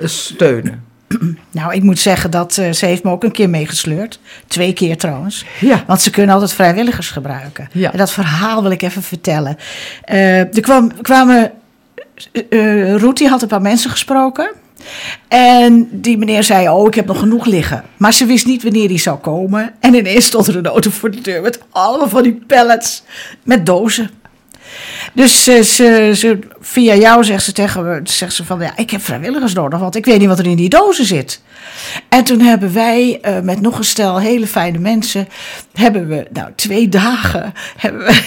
eh, 0.00 0.06
steunen. 0.06 0.85
Nou, 1.50 1.74
ik 1.74 1.82
moet 1.82 1.98
zeggen 1.98 2.30
dat 2.30 2.56
uh, 2.56 2.72
ze 2.72 2.86
heeft 2.86 3.02
me 3.02 3.10
ook 3.10 3.24
een 3.24 3.32
keer 3.32 3.50
meegesleurd. 3.50 4.20
Twee 4.46 4.72
keer 4.72 4.96
trouwens. 4.96 5.44
Ja. 5.60 5.84
Want 5.86 6.00
ze 6.00 6.10
kunnen 6.10 6.34
altijd 6.34 6.52
vrijwilligers 6.52 7.10
gebruiken. 7.10 7.68
Ja. 7.72 7.92
En 7.92 7.98
dat 7.98 8.12
verhaal 8.12 8.62
wil 8.62 8.70
ik 8.70 8.82
even 8.82 9.02
vertellen. 9.02 9.56
Uh, 10.12 10.38
er 10.38 10.60
kwam, 10.60 11.02
kwamen... 11.02 11.52
Uh, 12.50 12.94
Ruti 12.94 13.26
had 13.26 13.42
een 13.42 13.48
paar 13.48 13.62
mensen 13.62 13.90
gesproken. 13.90 14.50
En 15.28 15.88
die 15.92 16.18
meneer 16.18 16.44
zei, 16.44 16.68
oh, 16.68 16.86
ik 16.86 16.94
heb 16.94 17.06
nog 17.06 17.18
genoeg 17.18 17.46
liggen. 17.46 17.84
Maar 17.96 18.12
ze 18.12 18.26
wist 18.26 18.46
niet 18.46 18.62
wanneer 18.62 18.88
die 18.88 18.98
zou 18.98 19.18
komen. 19.18 19.74
En 19.80 19.94
ineens 19.94 20.24
stond 20.24 20.46
er 20.46 20.56
een 20.56 20.66
auto 20.66 20.90
voor 20.90 21.10
de 21.10 21.20
deur 21.20 21.42
met 21.42 21.60
allemaal 21.70 22.08
van 22.08 22.22
die 22.22 22.42
pallets 22.46 23.02
met 23.42 23.66
dozen. 23.66 24.10
Dus 25.12 25.44
ze, 25.44 25.64
ze, 25.64 26.12
ze 26.14 26.38
via 26.60 26.94
jou 26.94 27.24
zegt 27.24 27.44
ze 27.44 27.52
tegen 27.52 27.84
me, 27.84 28.00
zegt 28.04 28.32
ze 28.34 28.44
van 28.44 28.60
ja, 28.60 28.72
ik 28.76 28.90
heb 28.90 29.00
vrijwilligers 29.00 29.54
nodig, 29.54 29.78
want 29.78 29.96
ik 29.96 30.04
weet 30.04 30.18
niet 30.18 30.28
wat 30.28 30.38
er 30.38 30.46
in 30.46 30.56
die 30.56 30.68
dozen 30.68 31.04
zit. 31.04 31.40
En 32.08 32.24
toen 32.24 32.40
hebben 32.40 32.72
wij 32.72 33.18
uh, 33.22 33.40
met 33.40 33.60
nog 33.60 33.78
een 33.78 33.84
stel 33.84 34.18
hele 34.18 34.46
fijne 34.46 34.78
mensen, 34.78 35.28
hebben 35.72 36.08
we 36.08 36.26
nou 36.32 36.50
twee 36.56 36.88
dagen 36.88 37.52
hebben 37.76 38.06
we 38.06 38.22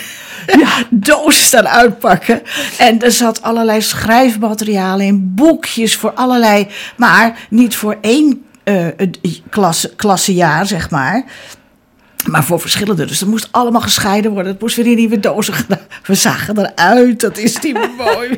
ja, 0.60 0.84
dozen 1.13 1.46
staan 1.46 1.68
uitpakken. 1.68 2.41
En 2.77 3.01
er 3.01 3.12
zat 3.12 3.41
allerlei 3.41 3.82
schrijfmateriaal 3.82 5.00
in, 5.00 5.32
boekjes 5.36 5.96
voor 5.96 6.12
allerlei, 6.12 6.68
maar 6.96 7.38
niet 7.50 7.75
voor 7.75 7.98
één 8.01 8.44
uh, 8.63 8.88
klasse, 9.50 9.96
klassejaar, 9.96 10.65
zeg 10.65 10.89
maar. 10.89 11.24
Maar 12.27 12.43
voor 12.43 12.59
verschillende. 12.59 13.05
Dus 13.05 13.19
dat 13.19 13.29
moest 13.29 13.47
allemaal 13.51 13.81
gescheiden 13.81 14.31
worden. 14.31 14.51
Het 14.51 14.61
moest 14.61 14.75
weer 14.75 14.85
in 14.85 14.95
nieuwe 14.95 15.19
dozen 15.19 15.53
gedaan. 15.53 15.79
We 16.05 16.15
zagen 16.15 16.57
eruit. 16.57 17.19
Dat 17.19 17.38
is 17.38 17.53
die 17.53 17.73
mooi. 17.97 18.38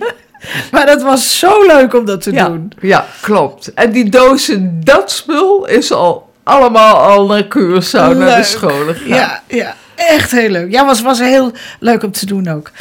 Maar 0.72 0.86
dat 0.86 1.02
was 1.02 1.40
zo 1.40 1.66
leuk 1.66 1.94
om 1.94 2.06
dat 2.06 2.22
te 2.22 2.32
doen. 2.32 2.72
Ja, 2.80 3.06
klopt. 3.22 3.74
En 3.74 3.92
die 3.92 4.10
dozen, 4.10 4.82
dat 4.84 5.12
spul 5.12 5.68
is 5.68 5.92
al 5.92 6.30
allemaal 6.44 6.96
al 6.96 7.26
naar 7.26 7.44
Curaçao, 7.44 8.18
naar 8.18 8.38
de 8.38 8.44
scholen 8.44 8.96
gegaan. 8.96 9.18
Ja, 9.18 9.42
ja. 9.48 9.76
Echt 9.96 10.32
heel 10.32 10.50
leuk. 10.50 10.72
Ja, 10.72 10.86
was, 10.86 11.02
was 11.02 11.20
heel 11.20 11.52
leuk 11.80 12.04
om 12.04 12.12
te 12.12 12.26
doen 12.26 12.48
ook. 12.48 12.72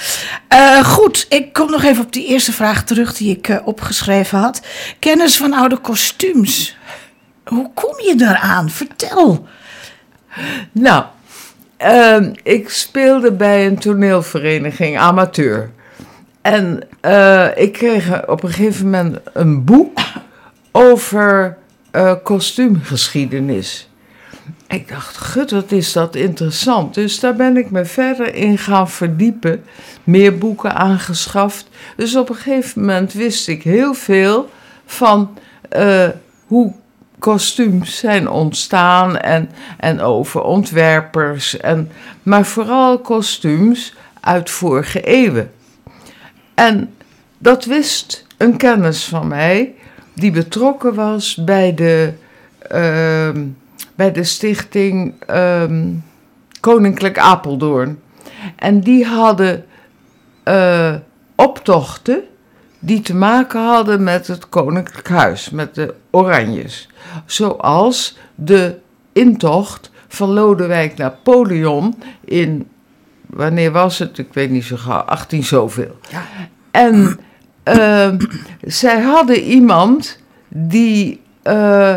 Uh, 0.52 0.85
goed, 0.85 1.26
ik 1.28 1.52
kom 1.52 1.71
nog 1.71 1.83
even 1.83 2.04
op 2.04 2.12
die 2.12 2.26
eerste 2.26 2.52
vraag 2.52 2.85
terug 2.85 3.14
die 3.14 3.37
ik 3.37 3.49
uh, 3.49 3.57
opgeschreven 3.64 4.38
had. 4.38 4.61
Kennis 4.99 5.37
van 5.37 5.52
oude 5.52 5.76
kostuums. 5.76 6.76
Hoe 7.45 7.71
kom 7.75 8.00
je 8.00 8.14
daaraan? 8.14 8.71
Vertel. 8.71 9.49
Nou, 10.73 11.05
uh, 11.83 12.33
ik 12.43 12.71
speelde 12.71 13.33
bij 13.33 13.67
een 13.67 13.79
toneelvereniging, 13.79 14.99
amateur. 14.99 15.71
En 16.43 16.83
uh, 17.03 17.47
ik 17.57 17.73
kreeg 17.73 18.27
op 18.27 18.43
een 18.43 18.51
gegeven 18.51 18.85
moment 18.85 19.19
een 19.33 19.65
boek 19.65 19.99
over 20.73 21.57
uh, 21.93 22.15
kostuumgeschiedenis. 22.23 23.89
Ik 24.69 24.89
dacht, 24.89 25.17
gut, 25.17 25.51
wat 25.51 25.73
is 25.73 25.93
dat 25.93 26.15
interessant. 26.15 26.95
Dus 26.95 27.21
daar 27.21 27.35
ben 27.35 27.57
ik 27.57 27.71
me 27.71 27.85
verder 27.85 28.35
in 28.35 28.59
gaan 28.59 28.91
verdiepen. 28.91 29.65
Meer 30.05 30.39
boeken 30.39 30.75
aangeschaft. 30.75 31.69
Dus 31.97 32.17
op 32.17 32.29
een 32.29 32.35
gegeven 32.35 32.81
moment 32.81 33.13
wist 33.13 33.49
ik 33.49 33.63
heel 33.63 33.95
veel 33.95 34.51
van 34.87 35.39
uh, 35.77 36.09
hoe 36.47 36.73
kostuums 37.21 37.99
zijn 37.99 38.29
ontstaan 38.29 39.17
en, 39.17 39.50
en 39.79 40.00
over 40.00 40.43
ontwerpers. 40.43 41.57
En, 41.57 41.91
maar 42.23 42.47
vooral 42.47 42.99
kostuums 42.99 43.95
uit 44.21 44.50
vorige 44.50 45.00
eeuwen. 45.00 45.50
En 46.55 46.95
dat 47.39 47.65
wist 47.65 48.27
een 48.37 48.57
kennis 48.57 49.05
van 49.05 49.29
mij 49.29 49.75
die 50.15 50.31
betrokken 50.31 50.95
was 50.95 51.35
bij 51.35 51.75
de, 51.75 52.12
uh, 52.73 53.43
bij 53.95 54.12
de 54.12 54.25
stichting 54.25 55.15
uh, 55.31 55.62
Koninklijk 56.61 57.19
Apeldoorn. 57.19 58.00
En 58.57 58.81
die 58.81 59.07
hadden 59.07 59.65
uh, 60.45 60.95
optochten 61.35 62.23
die 62.81 63.01
te 63.01 63.15
maken 63.15 63.61
hadden 63.61 64.03
met 64.03 64.27
het 64.27 64.49
Koninklijk 64.49 65.09
Huis, 65.09 65.51
met 65.51 65.75
de 65.75 65.95
Oranjes. 66.11 66.89
Zoals 67.27 68.19
de 68.35 68.79
intocht 69.13 69.91
van 70.09 70.29
Lodewijk 70.29 70.97
Napoleon 70.97 72.03
in, 72.25 72.69
wanneer 73.27 73.73
was 73.73 73.99
het? 73.99 74.19
Ik 74.19 74.35
weet 74.35 74.51
niet 74.51 74.65
zo 74.65 74.77
gauw, 74.77 75.01
18 75.01 75.45
zoveel. 75.45 75.99
Ja. 76.11 76.23
En 76.71 77.21
uh, 77.65 78.09
zij 78.61 79.01
hadden 79.01 79.43
iemand 79.43 80.19
die 80.49 81.21
uh, 81.45 81.97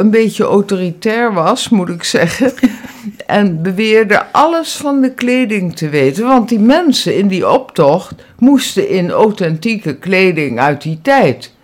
een 0.00 0.10
beetje 0.10 0.44
autoritair 0.44 1.32
was, 1.32 1.68
moet 1.68 1.88
ik 1.88 2.04
zeggen. 2.04 2.52
En 3.26 3.62
beweerde 3.62 4.32
alles 4.32 4.76
van 4.76 5.00
de 5.00 5.14
kleding 5.14 5.76
te 5.76 5.88
weten. 5.88 6.26
Want 6.26 6.48
die 6.48 6.58
mensen 6.58 7.16
in 7.16 7.28
die 7.28 7.48
optocht 7.48 8.14
moesten 8.38 8.88
in 8.88 9.10
authentieke 9.10 9.96
kleding 9.96 10.60
uit 10.60 10.82
die 10.82 10.98
tijd. 11.02 11.54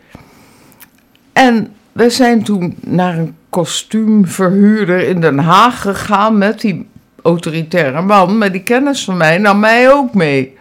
En 1.33 1.73
we 1.93 2.11
zijn 2.11 2.43
toen 2.43 2.77
naar 2.81 3.19
een 3.19 3.35
kostuumverhuurder 3.49 5.09
in 5.09 5.21
Den 5.21 5.39
Haag 5.39 5.81
gegaan 5.81 6.39
met 6.39 6.61
die 6.61 6.89
autoritaire 7.23 8.03
man. 8.03 8.39
Maar 8.39 8.53
die 8.53 8.63
kennis 8.63 9.05
van 9.05 9.17
mij 9.17 9.39
nam 9.39 9.61
mij 9.61 9.93
ook 9.93 10.15
mee. 10.15 10.57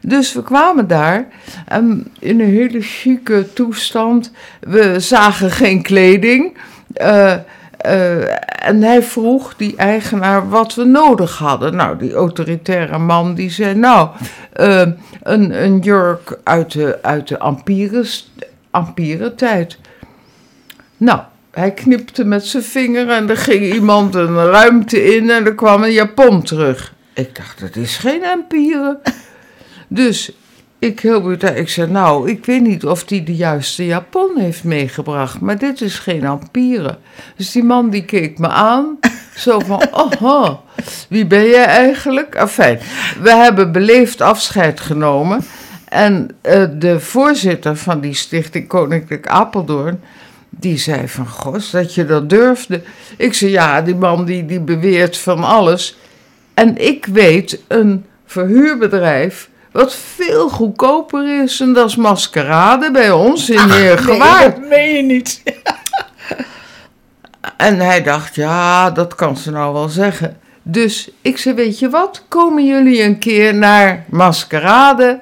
Dus 0.00 0.32
we 0.32 0.42
kwamen 0.42 0.88
daar 0.88 1.28
en 1.66 2.06
in 2.18 2.40
een 2.40 2.54
hele 2.54 2.80
chique 2.80 3.52
toestand. 3.52 4.32
We 4.60 5.00
zagen 5.00 5.50
geen 5.50 5.82
kleding. 5.82 6.56
Uh, 7.02 7.34
uh, 7.86 8.66
en 8.66 8.82
hij 8.82 9.02
vroeg 9.02 9.56
die 9.56 9.76
eigenaar 9.76 10.48
wat 10.48 10.74
we 10.74 10.84
nodig 10.84 11.38
hadden. 11.38 11.76
Nou, 11.76 11.98
die 11.98 12.14
autoritaire 12.14 12.98
man 12.98 13.34
die 13.34 13.50
zei: 13.50 13.74
Nou, 13.74 14.08
uh, 14.60 14.80
een, 15.22 15.62
een 15.62 15.78
jurk 15.78 16.38
uit 16.44 16.72
de, 16.72 16.98
uit 17.02 17.28
de 17.28 17.38
Ampire, 18.70 19.34
tijd. 19.34 19.78
Nou, 20.96 21.20
hij 21.50 21.72
knipte 21.72 22.24
met 22.24 22.46
zijn 22.46 22.62
vinger 22.62 23.08
en 23.08 23.30
er 23.30 23.36
ging 23.36 23.72
iemand 23.72 24.14
een 24.14 24.36
ruimte 24.36 25.14
in 25.14 25.30
en 25.30 25.46
er 25.46 25.54
kwam 25.54 25.82
een 25.82 25.92
japon 25.92 26.42
terug. 26.42 26.94
Ik 27.14 27.36
dacht, 27.36 27.60
dat 27.60 27.76
is 27.76 27.96
geen 27.96 28.24
Ampire. 28.24 28.98
Dus 29.88 30.32
ik 30.84 31.00
heel 31.00 31.30
ik 31.32 31.68
zei, 31.68 31.90
nou, 31.90 32.30
ik 32.30 32.44
weet 32.44 32.62
niet 32.62 32.84
of 32.84 33.04
die 33.04 33.22
de 33.22 33.34
juiste 33.34 33.86
japon 33.86 34.30
heeft 34.36 34.64
meegebracht, 34.64 35.40
maar 35.40 35.58
dit 35.58 35.80
is 35.80 35.98
geen 35.98 36.26
Ampire. 36.26 36.98
Dus 37.36 37.52
die 37.52 37.64
man 37.64 37.90
die 37.90 38.04
keek 38.04 38.38
me 38.38 38.48
aan, 38.48 38.98
zo 39.36 39.58
van, 39.58 39.82
oh, 40.20 40.54
wie 41.08 41.26
ben 41.26 41.46
jij 41.46 41.64
eigenlijk? 41.64 42.34
Enfin, 42.34 42.78
we 43.22 43.30
hebben 43.30 43.72
beleefd 43.72 44.20
afscheid 44.20 44.80
genomen. 44.80 45.44
En 45.88 46.30
uh, 46.42 46.64
de 46.72 47.00
voorzitter 47.00 47.76
van 47.76 48.00
die 48.00 48.14
stichting 48.14 48.68
Koninklijk 48.68 49.26
Apeldoorn, 49.26 50.00
die 50.50 50.78
zei 50.78 51.08
van, 51.08 51.26
gos, 51.26 51.70
dat 51.70 51.94
je 51.94 52.06
dat 52.06 52.30
durfde. 52.30 52.82
Ik 53.16 53.34
zei, 53.34 53.50
ja, 53.50 53.82
die 53.82 53.94
man 53.94 54.24
die, 54.24 54.46
die 54.46 54.60
beweert 54.60 55.16
van 55.16 55.44
alles. 55.44 55.96
En 56.54 56.76
ik 56.76 57.06
weet 57.06 57.60
een 57.68 58.04
verhuurbedrijf 58.26 59.48
wat 59.74 59.94
veel 59.94 60.48
goedkoper 60.48 61.42
is. 61.42 61.60
En 61.60 61.72
dat 61.72 61.88
is 61.88 61.96
maskerade 61.96 62.90
bij 62.90 63.10
ons 63.10 63.50
in 63.50 63.70
Heergewaard. 63.70 64.40
Nee, 64.40 64.60
dat 64.60 64.68
meen 64.68 64.96
je 64.96 65.02
niet. 65.02 65.42
en 67.56 67.80
hij 67.80 68.02
dacht, 68.02 68.34
ja, 68.34 68.90
dat 68.90 69.14
kan 69.14 69.36
ze 69.36 69.50
nou 69.50 69.72
wel 69.72 69.88
zeggen. 69.88 70.36
Dus 70.62 71.10
ik 71.20 71.38
zei, 71.38 71.54
weet 71.54 71.78
je 71.78 71.90
wat, 71.90 72.24
komen 72.28 72.66
jullie 72.66 73.02
een 73.02 73.18
keer 73.18 73.54
naar 73.54 74.04
maskerade 74.08 75.20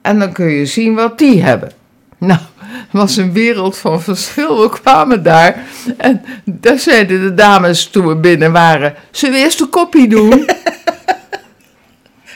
en 0.00 0.18
dan 0.18 0.32
kun 0.32 0.50
je 0.50 0.66
zien 0.66 0.94
wat 0.94 1.18
die 1.18 1.42
hebben. 1.42 1.72
Nou, 2.18 2.40
het 2.58 2.86
was 2.90 3.16
een 3.16 3.32
wereld 3.32 3.78
van 3.78 4.02
verschil. 4.02 4.60
We 4.60 4.68
kwamen 4.68 5.22
daar 5.22 5.64
en 5.96 6.24
daar 6.44 6.78
zeiden 6.78 7.20
de 7.20 7.34
dames 7.34 7.86
toen 7.86 8.06
we 8.06 8.16
binnen 8.16 8.52
waren, 8.52 8.94
zullen 9.10 9.34
we 9.34 9.40
eerst 9.40 9.60
een 9.60 9.68
kopie 9.68 10.08
doen? 10.08 10.46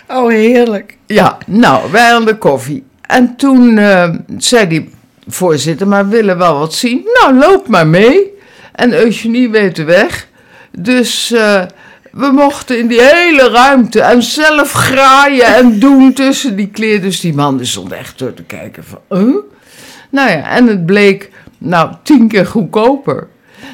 Oh, 0.09 0.29
heerlijk. 0.29 0.97
Ja, 1.07 1.39
nou, 1.47 1.91
wij 1.91 2.15
aan 2.15 2.25
de 2.25 2.39
koffie. 2.39 2.85
En 3.01 3.37
toen 3.37 3.77
uh, 3.77 4.15
zei 4.39 4.69
die 4.69 4.91
voorzitter, 5.27 5.89
maar 5.89 6.09
we 6.09 6.17
willen 6.17 6.39
wel 6.39 6.59
wat 6.59 6.75
zien. 6.75 7.09
Nou, 7.21 7.39
loop 7.39 7.69
maar 7.69 7.87
mee. 7.87 8.35
En 8.73 8.93
Eugenie 8.93 9.51
weet 9.51 9.77
de 9.77 9.85
weg. 9.85 10.29
Dus 10.79 11.33
uh, 11.33 11.63
we 12.13 12.31
mochten 12.33 12.79
in 12.79 12.87
die 12.87 13.03
hele 13.03 13.49
ruimte 13.49 14.01
en 14.01 14.23
zelf 14.23 14.73
graaien 14.73 15.55
en 15.55 15.79
doen 15.79 16.13
tussen 16.13 16.57
die 16.57 16.69
kleren. 16.69 17.03
Dus 17.03 17.21
die 17.21 17.35
man 17.35 17.67
stond 17.67 17.93
echt 17.93 18.19
door 18.19 18.35
te 18.35 18.43
kijken 18.43 18.85
van, 18.85 18.99
huh? 19.09 19.37
Nou 20.11 20.31
ja, 20.31 20.49
en 20.49 20.67
het 20.67 20.87
bleek 20.87 21.31
nou 21.59 21.95
tien 22.03 22.29
keer 22.29 22.47
goedkoper. 22.47 23.29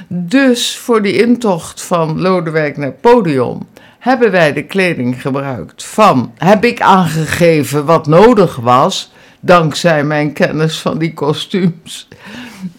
Dus 0.08 0.78
voor 0.78 1.02
die 1.02 1.22
intocht 1.22 1.82
van 1.82 2.20
Lodewijk 2.20 2.76
naar 2.76 2.92
Podium 2.92 3.58
hebben 4.02 4.30
wij 4.30 4.52
de 4.52 4.64
kleding 4.64 5.22
gebruikt 5.22 5.84
van, 5.84 6.32
heb 6.38 6.64
ik 6.64 6.80
aangegeven 6.80 7.84
wat 7.84 8.06
nodig 8.06 8.56
was, 8.56 9.12
dankzij 9.40 10.04
mijn 10.04 10.32
kennis 10.32 10.78
van 10.78 10.98
die 10.98 11.14
kostuums. 11.14 12.08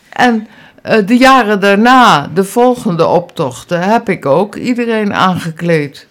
En 0.10 0.48
uh, 0.86 0.98
de 1.06 1.18
jaren 1.18 1.60
daarna, 1.60 2.30
de 2.34 2.44
volgende 2.44 3.06
optochten, 3.06 3.82
heb 3.82 4.10
ik 4.10 4.26
ook 4.26 4.56
iedereen 4.56 5.14
aangekleed. 5.14 6.08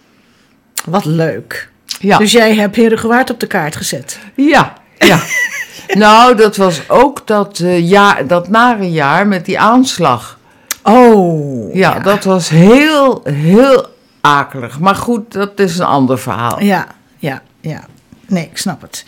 Wat 0.85 1.05
leuk. 1.05 1.69
Ja. 1.99 2.17
Dus 2.17 2.31
jij 2.31 2.55
hebt 2.55 2.75
Herengewaard 2.75 3.29
op 3.29 3.39
de 3.39 3.47
kaart 3.47 3.75
gezet? 3.75 4.19
Ja, 4.35 4.73
ja. 4.97 5.19
nou, 6.05 6.35
dat 6.35 6.55
was 6.55 6.89
ook 6.89 7.27
dat, 7.27 7.59
uh, 7.59 7.89
jaar, 7.89 8.27
dat 8.27 8.47
nare 8.47 8.91
jaar 8.91 9.27
met 9.27 9.45
die 9.45 9.59
aanslag. 9.59 10.39
Oh. 10.83 11.73
Ja, 11.73 11.93
ja, 11.93 11.99
dat 11.99 12.23
was 12.23 12.49
heel, 12.49 13.21
heel 13.23 13.91
akelig. 14.23 14.79
Maar 14.79 14.95
goed, 14.95 15.31
dat 15.31 15.59
is 15.59 15.77
een 15.77 15.85
ander 15.85 16.19
verhaal. 16.19 16.61
Ja, 16.61 16.87
ja, 17.17 17.41
ja. 17.61 17.83
Nee, 18.27 18.47
ik 18.51 18.57
snap 18.57 18.81
het. 18.81 19.05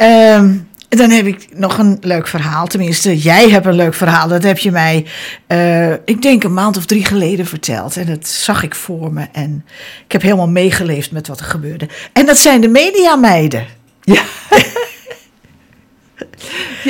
Um, 0.00 0.68
dan 0.88 1.10
heb 1.10 1.26
ik 1.26 1.48
nog 1.54 1.78
een 1.78 1.98
leuk 2.00 2.26
verhaal. 2.26 2.66
Tenminste, 2.66 3.18
jij 3.18 3.50
hebt 3.50 3.66
een 3.66 3.74
leuk 3.74 3.94
verhaal. 3.94 4.28
Dat 4.28 4.42
heb 4.42 4.58
je 4.58 4.70
mij, 4.70 5.06
uh, 5.48 5.92
ik 5.92 6.22
denk 6.22 6.44
een 6.44 6.54
maand 6.54 6.76
of 6.76 6.84
drie 6.84 7.04
geleden 7.04 7.46
verteld. 7.46 7.96
En 7.96 8.06
dat 8.06 8.28
zag 8.28 8.62
ik 8.62 8.74
voor 8.74 9.12
me. 9.12 9.26
En 9.32 9.64
ik 10.04 10.12
heb 10.12 10.22
helemaal 10.22 10.48
meegeleefd 10.48 11.12
met 11.12 11.28
wat 11.28 11.40
er 11.40 11.46
gebeurde. 11.46 11.88
En 12.12 12.26
dat 12.26 12.36
zijn 12.36 12.60
de 12.60 12.68
mediameiden. 12.68 13.66
Ja. 14.00 14.22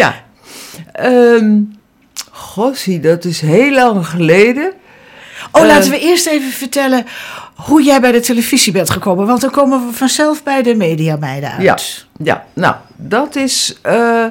ja. 0.03 0.25
Um, 1.01 1.79
Gossie, 2.31 3.01
dat 3.01 3.25
is 3.25 3.41
heel 3.41 3.73
lang 3.73 4.07
geleden. 4.07 4.73
Oh, 5.53 5.63
uh, 5.63 5.69
laten 5.69 5.91
we 5.91 5.99
eerst 5.99 6.27
even 6.27 6.51
vertellen 6.51 7.07
hoe 7.55 7.83
jij 7.83 8.01
bij 8.01 8.13
de 8.13 8.21
televisie 8.21 8.73
bent 8.73 8.91
gekomen. 8.91 9.27
Want 9.27 9.41
dan 9.41 9.51
komen 9.51 9.87
we 9.87 9.93
vanzelf 9.93 10.43
bij 10.43 10.63
de 10.63 10.75
mediameiden 10.75 11.51
uit. 11.51 11.63
Ja, 11.63 11.79
ja. 12.17 12.45
nou, 12.53 12.75
dat 12.97 13.37
is... 13.37 13.79
Uh, 13.87 14.25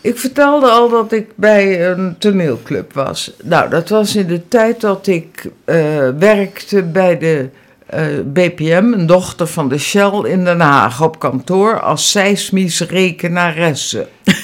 ik 0.00 0.18
vertelde 0.18 0.66
al 0.66 0.88
dat 0.88 1.12
ik 1.12 1.30
bij 1.34 1.90
een 1.90 2.16
toneelclub 2.18 2.92
was. 2.92 3.32
Nou, 3.42 3.70
dat 3.70 3.88
was 3.88 4.16
in 4.16 4.26
de 4.26 4.48
tijd 4.48 4.80
dat 4.80 5.06
ik 5.06 5.44
uh, 5.44 6.08
werkte 6.18 6.82
bij 6.82 7.18
de 7.18 7.48
uh, 7.94 8.00
BPM, 8.24 8.92
een 8.92 9.06
dochter 9.06 9.46
van 9.46 9.68
de 9.68 9.78
Shell 9.78 10.20
in 10.24 10.44
Den 10.44 10.60
Haag, 10.60 11.02
op 11.02 11.18
kantoor 11.18 11.80
als 11.80 12.10
seismisch 12.10 12.80
rekenaresse. 12.80 14.06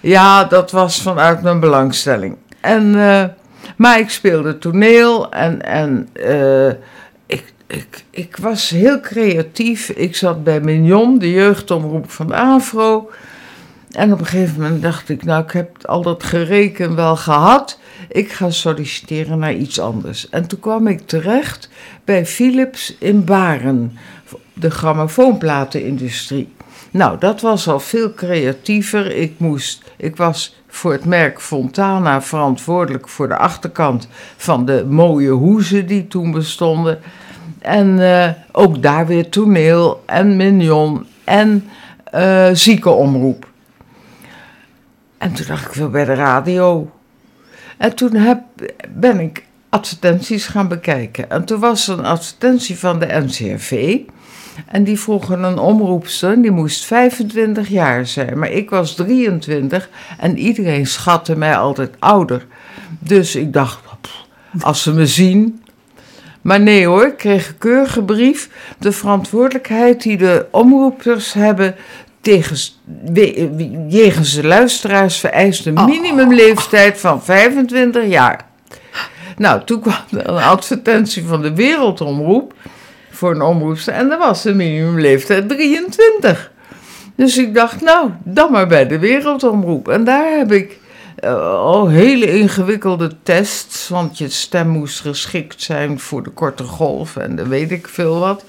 ja, 0.00 0.44
dat 0.44 0.70
was 0.70 1.02
vanuit 1.02 1.42
mijn 1.42 1.60
belangstelling. 1.60 2.36
En 2.60 2.94
maar 3.78 3.98
ik 3.98 4.10
speelde 4.10 4.58
toneel 4.58 5.32
en, 5.32 5.62
en 5.62 6.08
uh, 6.14 6.68
ik, 7.26 7.52
ik, 7.66 8.04
ik 8.10 8.36
was 8.36 8.70
heel 8.70 9.00
creatief. 9.00 9.88
Ik 9.88 10.16
zat 10.16 10.44
bij 10.44 10.60
Mignon, 10.60 11.18
de 11.18 11.30
jeugdomroep 11.30 12.10
van 12.10 12.26
de 12.26 12.34
AVRO. 12.34 13.10
En 13.90 14.12
op 14.12 14.20
een 14.20 14.26
gegeven 14.26 14.60
moment 14.60 14.82
dacht 14.82 15.08
ik, 15.08 15.24
nou, 15.24 15.42
ik 15.44 15.50
heb 15.50 15.86
al 15.86 16.02
dat 16.02 16.22
gereken 16.22 16.94
wel 16.94 17.16
gehad. 17.16 17.78
Ik 18.08 18.32
ga 18.32 18.50
solliciteren 18.50 19.38
naar 19.38 19.54
iets 19.54 19.80
anders. 19.80 20.28
En 20.28 20.46
toen 20.46 20.60
kwam 20.60 20.86
ik 20.86 21.06
terecht 21.06 21.68
bij 22.04 22.26
Philips 22.26 22.96
in 22.98 23.24
Baren, 23.24 23.98
de 24.52 24.70
grammofoonplatenindustrie. 24.70 26.52
Nou, 26.90 27.18
dat 27.18 27.40
was 27.40 27.68
al 27.68 27.80
veel 27.80 28.14
creatiever. 28.14 29.16
Ik 29.16 29.34
moest, 29.36 29.82
ik 29.96 30.16
was 30.16 30.56
voor 30.78 30.92
het 30.92 31.04
merk 31.04 31.40
Fontana 31.40 32.22
verantwoordelijk 32.22 33.08
voor 33.08 33.28
de 33.28 33.36
achterkant 33.36 34.08
van 34.36 34.64
de 34.64 34.86
mooie 34.88 35.30
hoezen 35.30 35.86
die 35.86 36.06
toen 36.06 36.30
bestonden. 36.30 36.98
En 37.58 37.98
uh, 37.98 38.28
ook 38.52 38.82
daar 38.82 39.06
weer 39.06 39.28
toneel 39.28 40.02
en 40.06 40.36
mignon 40.36 41.06
en 41.24 41.68
uh, 42.14 42.48
ziekenomroep. 42.52 43.46
En 45.18 45.32
toen 45.32 45.46
dacht 45.46 45.66
ik 45.66 45.72
wel 45.72 45.90
bij 45.90 46.04
de 46.04 46.14
radio. 46.14 46.90
En 47.76 47.94
toen 47.94 48.14
heb, 48.14 48.40
ben 48.88 49.20
ik 49.20 49.44
advertenties 49.68 50.46
gaan 50.46 50.68
bekijken. 50.68 51.30
En 51.30 51.44
toen 51.44 51.60
was 51.60 51.88
er 51.88 51.98
een 51.98 52.04
advertentie 52.04 52.78
van 52.78 52.98
de 52.98 53.06
NCRV. 53.06 53.98
En 54.66 54.84
die 54.84 55.00
vroegen 55.00 55.42
een 55.42 55.58
omroepster, 55.58 56.42
die 56.42 56.50
moest 56.50 56.84
25 56.84 57.68
jaar 57.68 58.06
zijn. 58.06 58.38
Maar 58.38 58.50
ik 58.50 58.70
was 58.70 58.94
23 58.94 59.88
en 60.18 60.38
iedereen 60.38 60.86
schatte 60.86 61.36
mij 61.36 61.56
altijd 61.56 61.90
ouder. 61.98 62.46
Dus 62.98 63.36
ik 63.36 63.52
dacht, 63.52 63.80
als 64.60 64.82
ze 64.82 64.92
me 64.92 65.06
zien. 65.06 65.62
Maar 66.42 66.60
nee 66.60 66.86
hoor, 66.86 67.06
ik 67.06 67.16
kreeg 67.16 67.48
een 67.48 67.58
keurige 67.58 68.02
brief. 68.02 68.50
De 68.78 68.92
verantwoordelijkheid 68.92 70.02
die 70.02 70.16
de 70.16 70.46
omroepers 70.50 71.32
hebben 71.32 71.74
tegen, 72.20 72.56
jegens 73.88 74.34
de 74.34 74.46
luisteraars 74.46 75.16
vereist 75.18 75.66
een 75.66 75.78
oh. 75.78 75.86
minimumleeftijd 75.86 77.00
van 77.00 77.22
25 77.22 78.06
jaar. 78.06 78.46
Nou, 79.36 79.64
toen 79.64 79.80
kwam 79.80 79.94
er 80.10 80.28
een 80.28 80.42
advertentie 80.42 81.24
van 81.24 81.42
de 81.42 81.54
Wereldomroep 81.54 82.54
voor 83.18 83.30
een 83.30 83.42
omroepster. 83.42 83.94
En 83.94 84.08
dat 84.08 84.18
was 84.18 84.42
de 84.42 84.54
minimumleeftijd 84.54 85.48
23. 85.48 86.50
Dus 87.14 87.38
ik 87.38 87.54
dacht, 87.54 87.80
nou, 87.80 88.10
dan 88.24 88.52
maar 88.52 88.66
bij 88.66 88.86
de 88.86 88.98
Wereldomroep. 88.98 89.88
En 89.88 90.04
daar 90.04 90.36
heb 90.36 90.52
ik 90.52 90.78
uh, 91.24 91.52
al 91.52 91.88
hele 91.88 92.38
ingewikkelde 92.38 93.10
tests, 93.22 93.88
want 93.88 94.18
je 94.18 94.28
stem 94.28 94.68
moest 94.68 95.00
geschikt 95.00 95.62
zijn 95.62 96.00
voor 96.00 96.22
de 96.22 96.30
korte 96.30 96.62
golf 96.62 97.16
en 97.16 97.36
dan 97.36 97.48
weet 97.48 97.70
ik 97.70 97.88
veel 97.88 98.18
wat. 98.18 98.44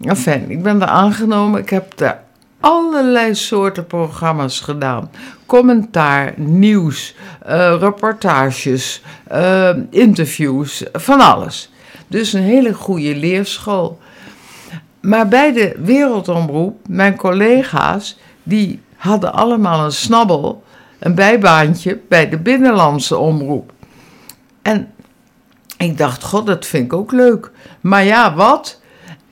Enfin, 0.00 0.50
ik 0.50 0.62
ben 0.62 0.82
er 0.82 0.88
aangenomen. 0.88 1.60
Ik 1.60 1.70
heb 1.70 1.96
daar 1.96 2.22
allerlei 2.60 3.34
soorten 3.34 3.86
programma's 3.86 4.60
gedaan. 4.60 5.10
Commentaar, 5.46 6.32
nieuws, 6.36 7.14
uh, 7.48 7.76
reportages, 7.80 9.02
uh, 9.32 9.70
interviews, 9.90 10.84
van 10.92 11.20
alles. 11.20 11.72
Dus 12.06 12.32
een 12.32 12.42
hele 12.42 12.74
goede 12.74 13.16
leerschool. 13.16 13.98
Maar 15.00 15.28
bij 15.28 15.52
de 15.52 15.76
Wereldomroep, 15.78 16.88
mijn 16.88 17.16
collega's, 17.16 18.18
die 18.42 18.80
hadden 18.96 19.32
allemaal 19.32 19.84
een 19.84 19.92
snabbel, 19.92 20.64
een 20.98 21.14
bijbaantje 21.14 22.00
bij 22.08 22.28
de 22.28 22.38
Binnenlandse 22.38 23.16
Omroep. 23.16 23.72
En 24.62 24.92
ik 25.78 25.98
dacht, 25.98 26.22
god, 26.22 26.46
dat 26.46 26.66
vind 26.66 26.84
ik 26.84 26.92
ook 26.92 27.12
leuk. 27.12 27.50
Maar 27.80 28.04
ja, 28.04 28.34
wat? 28.34 28.80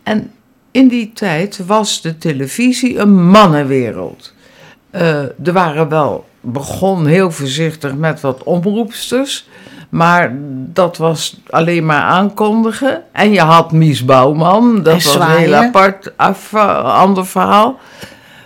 En 0.02 0.32
in 0.70 0.88
die 0.88 1.12
tijd 1.12 1.66
was 1.66 2.00
de 2.00 2.18
televisie 2.18 2.98
een 2.98 3.26
mannenwereld. 3.26 4.32
Uh, 4.90 5.00
er 5.46 5.52
waren 5.52 5.88
wel, 5.88 6.28
begon 6.40 7.06
heel 7.06 7.30
voorzichtig 7.30 7.94
met 7.94 8.20
wat 8.20 8.42
omroepsters. 8.42 9.48
Maar 9.92 10.32
dat 10.72 10.96
was 10.96 11.40
alleen 11.50 11.86
maar 11.86 12.02
aankondigen. 12.02 13.02
En 13.12 13.32
je 13.32 13.40
had 13.40 13.72
Mies 13.72 14.04
Bouwman, 14.04 14.82
dat 14.82 15.02
was 15.02 15.14
een 15.14 15.36
heel 15.36 15.54
apart 15.54 16.16
af, 16.16 16.54
ander 16.54 17.26
verhaal. 17.26 17.78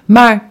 Maar 0.04 0.48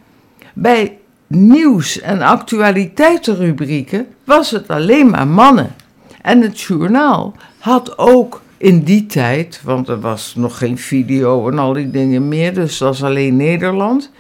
bij 0.53 0.97
nieuws- 1.27 2.01
en 2.01 2.21
actualiteitenrubrieken 2.21 4.07
was 4.23 4.51
het 4.51 4.67
alleen 4.67 5.09
maar 5.09 5.27
mannen. 5.27 5.75
En 6.21 6.41
het 6.41 6.61
journaal 6.61 7.33
had 7.59 7.97
ook 7.97 8.41
in 8.57 8.83
die 8.83 9.05
tijd, 9.05 9.61
want 9.63 9.87
er 9.87 9.99
was 9.99 10.33
nog 10.35 10.57
geen 10.57 10.77
video 10.77 11.49
en 11.49 11.59
al 11.59 11.73
die 11.73 11.91
dingen 11.91 12.27
meer, 12.27 12.53
dus 12.53 12.77
dat 12.77 12.87
was 12.87 13.03
alleen 13.03 13.35
Nederland. 13.35 14.11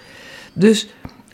Dus 0.53 0.89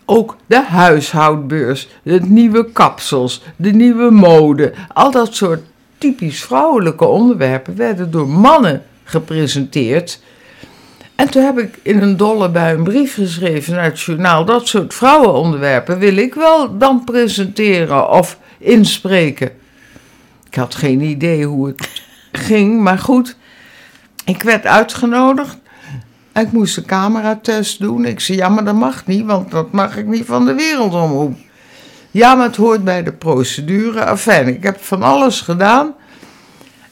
ook 0.06 0.38
de 0.46 0.62
huishoudbeurs, 0.62 1.88
het 2.04 2.30
nieuwe 2.30 2.72
kapsels, 2.72 3.42
de 3.56 3.72
nieuwe 3.72 4.12
mode, 4.12 4.74
al 4.94 5.12
dat 5.12 5.36
soort 5.36 5.62
typisch 5.98 6.44
vrouwelijke 6.44 7.06
onderwerpen 7.06 7.76
werden 7.76 8.12
door 8.12 8.28
mannen 8.28 8.84
gepresenteerd. 9.04 10.20
En 11.16 11.30
toen 11.30 11.44
heb 11.44 11.60
ik 11.60 11.80
in 11.82 12.02
een 12.02 12.18
dolle 12.18 12.50
bij 12.50 12.74
een 12.74 12.84
brief 12.84 13.14
geschreven 13.14 13.74
naar 13.74 13.84
het 13.84 14.00
journaal: 14.02 14.46
dat 14.46 14.68
soort 14.68 14.94
vrouwenonderwerpen 14.94 16.00
wil 16.00 16.18
ik 16.18 16.34
wel 16.34 16.78
dan 16.78 17.04
presenteren 17.04 18.10
of 18.10 18.38
inspreken. 18.58 19.52
Ik 20.48 20.56
had 20.56 20.76
geen 20.76 21.02
idee 21.02 21.46
hoe 21.46 21.68
het 21.68 22.04
ging, 22.32 22.82
maar 22.82 23.00
goed. 23.00 23.36
Ik 24.26 24.44
werd 24.44 24.66
uitgenodigd 24.66 25.58
ik 26.34 26.52
moest 26.52 26.78
een 26.78 26.86
cameratest 26.86 27.80
doen. 27.80 28.06
Ik 28.06 28.20
zei, 28.20 28.38
ja, 28.38 28.50
maar 28.50 28.66
dat 28.66 28.76
mag 28.76 29.06
niet, 29.06 29.26
want 29.26 29.52
dat 29.52 29.72
mag 29.72 29.98
ik 29.98 30.06
niet 30.06 30.26
van 30.26 30.46
de 30.46 30.54
wereldomroep. 30.54 31.38
Ja, 32.12 32.36
maar 32.36 32.46
het 32.46 32.56
hoort 32.56 32.84
bij 32.84 33.04
de 33.04 33.14
procedure. 33.14 34.00
Enfin, 34.00 34.48
ik 34.48 34.64
heb 34.64 34.82
van 34.82 35.04
alles 35.04 35.42
gedaan. 35.42 35.94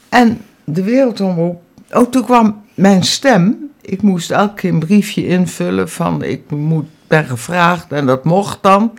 En 0.10 0.42
de 0.64 0.84
wereldomroep... 0.84 1.62
Oh, 1.92 2.10
toen 2.10 2.24
kwam 2.24 2.62
mijn 2.74 3.04
stem. 3.04 3.70
Ik 3.82 4.02
moest 4.02 4.32
elke 4.32 4.54
keer 4.54 4.70
een 4.70 4.80
briefje 4.80 5.28
invullen 5.28 5.90
van... 5.90 6.24
ik 6.24 6.52
moet, 6.52 6.88
ben 7.08 7.26
gevraagd 7.26 7.92
en 7.92 8.06
dat 8.06 8.24
mocht 8.24 8.64
dan. 8.64 8.92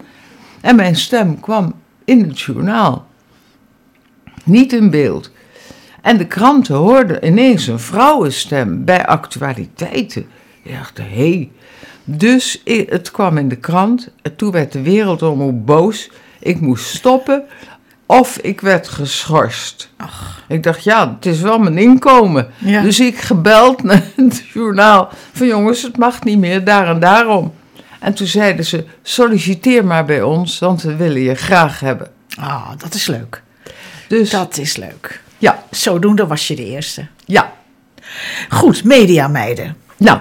En 0.61 0.77
mijn 0.77 0.97
stem 0.97 1.41
kwam 1.41 1.75
in 2.05 2.29
het 2.29 2.41
journaal. 2.41 3.07
Niet 4.45 4.73
in 4.73 4.91
beeld. 4.91 5.31
En 6.03 6.17
de 6.17 6.27
kranten 6.27 6.75
hoorden 6.75 7.27
ineens 7.27 7.67
een 7.67 7.79
vrouwenstem 7.79 8.85
bij 8.85 9.07
actualiteiten. 9.07 10.27
Ik 10.63 10.73
dacht, 10.77 10.99
hé. 10.99 11.05
Hey. 11.05 11.51
Dus 12.05 12.63
het 12.87 13.11
kwam 13.11 13.39
in 13.39 13.49
de 13.49 13.57
krant. 13.57 14.09
En 14.23 14.37
toen 14.37 14.51
werd 14.51 14.73
de 14.73 14.83
wereldomroep 14.83 15.67
boos. 15.67 16.11
Ik 16.39 16.61
moest 16.61 16.95
stoppen 16.95 17.45
of 18.07 18.39
ik 18.39 18.61
werd 18.61 18.89
geschorst. 18.89 19.91
Ach. 19.97 20.45
Ik 20.49 20.63
dacht, 20.63 20.85
ja, 20.85 21.15
het 21.15 21.27
is 21.27 21.41
wel 21.41 21.59
mijn 21.59 21.79
inkomen. 21.79 22.49
Dus 22.59 23.01
ik 23.01 23.19
gebeld 23.19 23.83
naar 23.85 24.03
het 24.17 24.45
journaal 24.53 25.09
van 25.33 25.47
jongens, 25.47 25.83
het 25.83 25.97
mag 25.97 26.25
niet 26.25 26.39
meer, 26.39 26.65
daar 26.65 26.89
en 26.89 27.01
daarom. 27.01 27.55
En 28.01 28.15
toen 28.15 28.27
zeiden 28.27 28.65
ze, 28.65 28.85
solliciteer 29.03 29.85
maar 29.85 30.05
bij 30.05 30.23
ons, 30.23 30.59
want 30.59 30.83
we 30.83 30.97
willen 30.97 31.21
je 31.21 31.35
graag 31.35 31.81
hebben. 31.81 32.09
Ah, 32.39 32.69
dat 32.79 32.95
is 32.95 33.07
leuk. 33.07 33.43
Dus, 34.09 34.31
dat 34.31 34.59
is 34.59 34.77
leuk. 34.77 35.23
Ja. 35.41 35.63
Zodoende 35.71 36.27
was 36.27 36.49
je 36.49 36.57
de 36.57 36.65
eerste. 36.65 37.07
Ja. 37.25 37.53
Goed, 38.49 38.85
mediameiden. 38.85 39.77
Nou, 39.97 40.19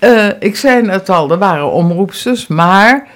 uh, 0.00 0.28
ik 0.38 0.56
zei 0.56 0.90
het 0.90 1.08
al, 1.08 1.30
er 1.30 1.38
waren 1.38 1.72
omroepsters, 1.72 2.46
maar 2.46 3.08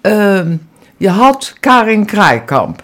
ehm, 0.00 0.56
je 0.96 1.08
had 1.08 1.54
Karin 1.60 2.06
Kraaikamp. 2.06 2.82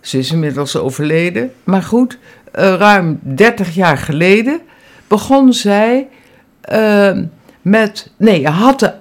Ze 0.00 0.18
is 0.18 0.32
inmiddels 0.32 0.76
overleden. 0.76 1.52
Maar 1.64 1.82
goed, 1.82 2.18
uh, 2.54 2.74
ruim 2.74 3.20
30 3.22 3.74
jaar 3.74 3.98
geleden 3.98 4.60
begon 5.08 5.52
zij 5.52 6.08
uh, 6.72 7.18
met. 7.62 8.10
Nee, 8.16 8.40
je 8.40 8.48
had 8.48 8.78
de 8.78 8.92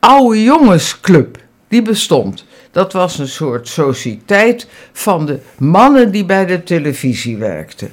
Oude 0.00 0.42
Jongensclub. 0.42 1.38
Die 1.68 1.82
bestond. 1.82 2.44
Dat 2.70 2.92
was 2.92 3.18
een 3.18 3.28
soort 3.28 3.68
sociëteit 3.68 4.68
van 4.92 5.26
de 5.26 5.40
mannen 5.58 6.10
die 6.10 6.24
bij 6.24 6.46
de 6.46 6.62
televisie 6.62 7.36
werkten. 7.36 7.90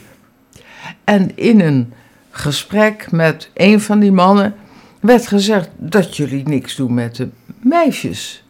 En 1.03 1.31
in 1.35 1.61
een 1.61 1.93
gesprek 2.31 3.11
met 3.11 3.49
een 3.53 3.81
van 3.81 3.99
die 3.99 4.11
mannen 4.11 4.55
werd 4.99 5.27
gezegd 5.27 5.69
dat 5.75 6.17
jullie 6.17 6.47
niks 6.47 6.75
doen 6.75 6.93
met 6.93 7.15
de 7.15 7.29
meisjes. 7.59 8.43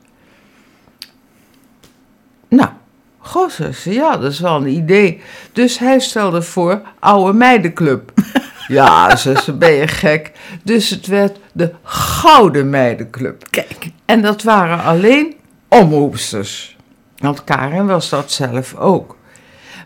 Nou, 2.48 2.70
goh, 3.18 3.50
ze, 3.50 3.94
ja, 3.94 4.18
dat 4.18 4.32
is 4.32 4.40
wel 4.40 4.56
een 4.56 4.68
idee. 4.68 5.22
Dus 5.52 5.80
hij 5.80 6.00
stelde 6.00 6.42
voor 6.42 6.82
oude 7.00 7.34
meidenclub. 7.34 8.12
ja, 8.68 9.16
ze, 9.16 9.56
ben 9.60 9.72
je 9.72 9.88
gek. 9.88 10.32
Dus 10.64 10.90
het 10.90 11.08
werd 11.08 11.38
de 11.52 11.74
Gouden 11.84 12.70
Meidenclub. 12.70 13.44
Kijk. 13.50 13.90
En 14.06 14.22
dat 14.22 14.44
waren 14.44 14.84
alleen 14.84 15.36
omroepsters. 15.68 16.78
Want 17.18 17.44
Karen 17.44 17.86
was 17.86 18.10
dat 18.10 18.32
zelf 18.32 18.76
ook. 18.76 19.18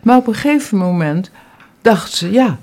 Maar 0.02 0.16
op 0.16 0.26
een 0.26 0.34
gegeven 0.34 0.78
moment 0.78 1.30
dacht 1.82 2.12
ze, 2.12 2.30
ja, 2.30 2.58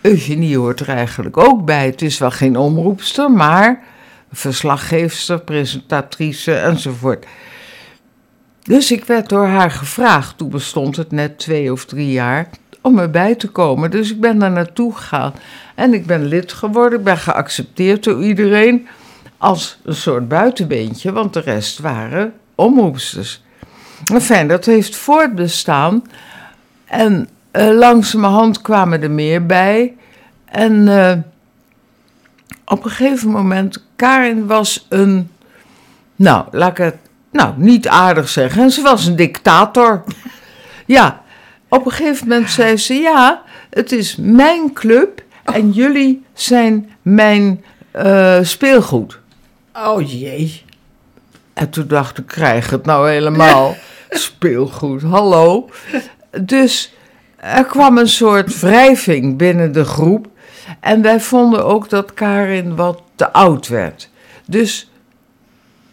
Eugenie 0.00 0.58
hoort 0.58 0.80
er 0.80 0.88
eigenlijk 0.88 1.36
ook 1.36 1.64
bij. 1.64 1.86
Het 1.86 2.02
is 2.02 2.18
wel 2.18 2.30
geen 2.30 2.56
omroepster, 2.56 3.30
maar 3.30 3.82
verslaggeefster, 4.32 5.40
presentatrice 5.40 6.54
enzovoort. 6.54 7.26
Dus 8.62 8.90
ik 8.92 9.04
werd 9.04 9.28
door 9.28 9.46
haar 9.46 9.70
gevraagd, 9.70 10.38
toen 10.38 10.50
bestond 10.50 10.96
het 10.96 11.10
net 11.10 11.38
twee 11.38 11.72
of 11.72 11.84
drie 11.84 12.10
jaar, 12.10 12.48
om 12.80 12.98
erbij 12.98 13.34
te 13.34 13.48
komen. 13.48 13.90
Dus 13.90 14.10
ik 14.10 14.20
ben 14.20 14.38
daar 14.38 14.50
naartoe 14.50 14.94
gegaan 14.94 15.34
en 15.74 15.94
ik 15.94 16.06
ben 16.06 16.24
lid 16.24 16.52
geworden. 16.52 16.98
Ik 16.98 17.04
ben 17.04 17.18
geaccepteerd 17.18 18.04
door 18.04 18.24
iedereen 18.24 18.88
als 19.38 19.78
een 19.84 19.94
soort 19.94 20.28
buitenbeentje, 20.28 21.12
want 21.12 21.32
de 21.32 21.40
rest 21.40 21.78
waren 21.78 22.32
omroepsters. 22.56 23.42
Fijn, 24.20 24.48
dat 24.48 24.64
heeft 24.64 24.96
voortbestaan. 24.96 26.04
En 26.84 27.28
uh, 27.52 27.68
langzamerhand 27.78 28.60
kwamen 28.60 29.02
er 29.02 29.10
meer 29.10 29.46
bij. 29.46 29.94
En 30.44 30.72
uh, 30.72 31.12
op 32.64 32.84
een 32.84 32.90
gegeven 32.90 33.30
moment, 33.30 33.84
Karin 33.96 34.46
was 34.46 34.86
een, 34.88 35.30
nou, 36.16 36.44
laat 36.50 36.70
ik 36.70 36.76
het 36.76 36.96
nou, 37.30 37.54
niet 37.56 37.88
aardig 37.88 38.28
zeggen. 38.28 38.70
Ze 38.70 38.82
was 38.82 39.06
een 39.06 39.16
dictator. 39.16 40.04
Ja, 40.88 41.22
op 41.68 41.86
een 41.86 41.92
gegeven 41.92 42.28
moment 42.28 42.50
zei 42.50 42.76
ze: 42.76 42.94
Ja, 42.94 43.42
het 43.70 43.92
is 43.92 44.16
mijn 44.16 44.72
club 44.72 45.22
en 45.44 45.70
jullie 45.70 46.24
zijn 46.32 46.90
mijn 47.02 47.64
uh, 47.96 48.38
speelgoed. 48.42 49.18
Oh 49.74 50.10
jee. 50.10 50.64
En 51.56 51.70
toen 51.70 51.86
dacht 51.88 52.18
ik: 52.18 52.26
Krijg 52.26 52.70
het 52.70 52.84
nou 52.84 53.10
helemaal? 53.10 53.76
speelgoed, 54.10 55.02
hallo. 55.02 55.68
Dus 56.40 56.94
er 57.36 57.64
kwam 57.64 57.98
een 57.98 58.08
soort 58.08 58.60
wrijving 58.60 59.36
binnen 59.36 59.72
de 59.72 59.84
groep. 59.84 60.26
En 60.80 61.02
wij 61.02 61.20
vonden 61.20 61.64
ook 61.64 61.88
dat 61.88 62.14
Karin 62.14 62.76
wat 62.76 63.02
te 63.14 63.32
oud 63.32 63.68
werd. 63.68 64.10
Dus 64.46 64.90